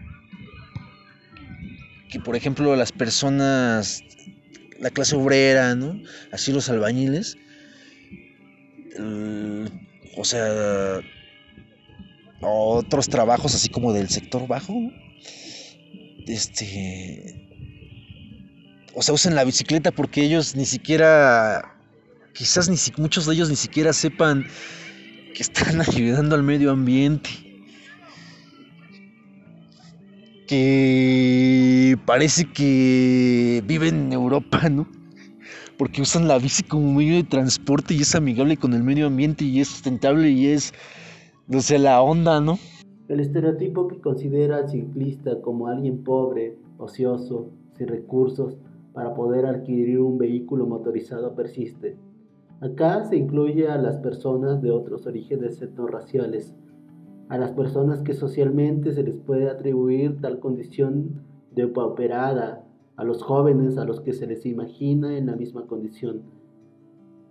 que, 2.09 2.21
por 2.21 2.37
ejemplo, 2.37 2.73
las 2.77 2.93
personas 2.93 4.01
la 4.79 4.91
clase 4.91 5.17
obrera, 5.17 5.75
¿no? 5.75 6.01
Así 6.31 6.53
los 6.53 6.69
albañiles. 6.69 7.37
o 10.15 10.23
sea, 10.23 11.01
otros 12.39 13.09
trabajos 13.09 13.53
así 13.53 13.67
como 13.67 13.91
del 13.91 14.07
sector 14.07 14.47
bajo. 14.47 14.73
Este. 16.27 17.43
O 18.93 19.01
sea, 19.01 19.13
usan 19.13 19.35
la 19.35 19.43
bicicleta 19.43 19.91
porque 19.91 20.23
ellos 20.23 20.55
ni 20.55 20.65
siquiera. 20.65 21.75
Quizás 22.33 22.69
ni 22.69 22.77
muchos 23.01 23.25
de 23.25 23.33
ellos 23.33 23.49
ni 23.49 23.57
siquiera 23.57 23.91
sepan 23.91 24.47
que 25.37 25.43
están 25.43 25.79
ayudando 25.87 26.35
al 26.35 26.41
medio 26.41 26.71
ambiente. 26.71 27.29
que 30.47 31.97
parece 32.05 32.45
que 32.45 33.61
viven 33.67 34.05
en 34.05 34.13
Europa, 34.13 34.69
¿no? 34.69 34.87
Porque 35.77 36.01
usan 36.01 36.29
la 36.29 36.39
bici 36.39 36.63
como 36.63 36.93
medio 36.93 37.15
de 37.15 37.25
transporte 37.25 37.93
y 37.93 38.01
es 38.01 38.15
amigable 38.15 38.55
con 38.55 38.73
el 38.73 38.81
medio 38.81 39.07
ambiente 39.07 39.43
y 39.43 39.59
es 39.59 39.67
sustentable 39.67 40.29
y 40.29 40.47
es, 40.47 40.73
no 41.49 41.59
sé, 41.59 41.77
la 41.79 42.01
onda, 42.01 42.39
¿no? 42.39 42.57
El 43.09 43.19
estereotipo 43.19 43.89
que 43.89 43.99
considera 43.99 44.55
al 44.55 44.69
ciclista 44.69 45.41
como 45.41 45.67
alguien 45.67 46.01
pobre, 46.05 46.57
ocioso, 46.77 47.49
sin 47.77 47.89
recursos 47.89 48.55
para 48.93 49.13
poder 49.13 49.45
adquirir 49.45 49.99
un 49.99 50.17
vehículo 50.17 50.65
motorizado 50.65 51.35
persiste. 51.35 51.97
Acá 52.59 53.03
se 53.03 53.17
incluye 53.17 53.67
a 53.67 53.77
las 53.77 53.97
personas 53.97 54.61
de 54.61 54.71
otros 54.71 55.05
orígenes 55.05 55.61
etnorraciales, 55.61 56.55
a 57.29 57.37
las 57.37 57.51
personas 57.51 58.01
que 58.01 58.13
socialmente 58.13 58.93
se 58.93 59.03
les 59.03 59.15
puede 59.15 59.49
atribuir 59.49 60.19
tal 60.21 60.39
condición 60.39 61.21
de 61.53 61.67
pauperada, 61.67 62.63
a 62.95 63.03
los 63.03 63.21
jóvenes 63.21 63.77
a 63.77 63.85
los 63.85 64.01
que 64.01 64.13
se 64.13 64.25
les 64.25 64.45
imagina 64.45 65.17
en 65.17 65.27
la 65.27 65.35
misma 65.35 65.67
condición. 65.67 66.23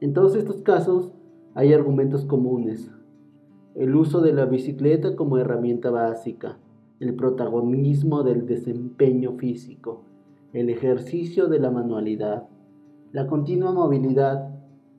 En 0.01 0.13
todos 0.13 0.37
estos 0.37 0.63
casos 0.63 1.13
hay 1.55 1.73
argumentos 1.73 2.25
comunes. 2.25 2.93
El 3.75 3.97
uso 3.97 4.21
de 4.21 4.33
la 4.33 4.45
bicicleta 4.45 5.17
como 5.17 5.39
herramienta 5.39 5.91
básica, 5.91 6.59
el 7.01 7.15
protagonismo 7.15 8.23
del 8.23 8.47
desempeño 8.47 9.33
físico, 9.33 10.03
el 10.53 10.71
ejercicio 10.71 11.49
de 11.49 11.59
la 11.59 11.71
manualidad, 11.71 12.47
la 13.13 13.27
continua 13.27 13.73
movilidad, 13.73 14.56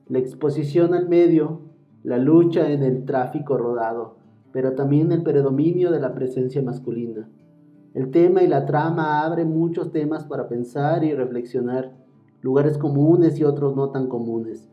la 0.08 0.18
exposición 0.18 0.94
al 0.94 1.08
medio, 1.08 1.60
la 2.02 2.18
lucha 2.18 2.70
en 2.70 2.82
el 2.82 3.04
tráfico 3.04 3.58
rodado, 3.58 4.16
pero 4.52 4.72
también 4.72 5.12
el 5.12 5.22
predominio 5.22 5.90
de 5.90 6.00
la 6.00 6.14
presencia 6.14 6.62
masculina. 6.62 7.28
El 7.94 8.10
tema 8.10 8.42
y 8.42 8.48
la 8.48 8.64
trama 8.64 9.24
abren 9.24 9.50
muchos 9.50 9.92
temas 9.92 10.24
para 10.24 10.48
pensar 10.48 11.04
y 11.04 11.14
reflexionar, 11.14 11.92
lugares 12.40 12.78
comunes 12.78 13.38
y 13.38 13.44
otros 13.44 13.76
no 13.76 13.90
tan 13.90 14.08
comunes. 14.08 14.68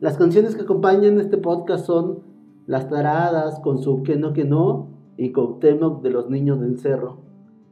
Las 0.00 0.18
canciones 0.18 0.54
que 0.54 0.62
acompañan 0.62 1.18
este 1.18 1.38
podcast 1.38 1.86
son 1.86 2.20
Las 2.66 2.88
Taradas 2.88 3.58
con 3.60 3.78
su 3.78 4.02
Que 4.02 4.16
no 4.16 4.32
que 4.32 4.44
no 4.44 4.88
y 5.16 5.32
Cuauhtémoc 5.32 6.02
de 6.02 6.10
los 6.10 6.28
Niños 6.28 6.60
del 6.60 6.78
Cerro. 6.78 7.18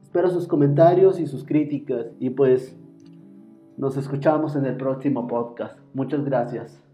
Espero 0.02 0.30
sus 0.30 0.46
comentarios 0.46 1.20
y 1.20 1.26
sus 1.26 1.44
críticas 1.44 2.06
y 2.18 2.30
pues 2.30 2.76
nos 3.80 3.96
escuchamos 3.96 4.56
en 4.56 4.66
el 4.66 4.76
próximo 4.76 5.26
podcast. 5.26 5.78
Muchas 5.94 6.22
gracias. 6.22 6.89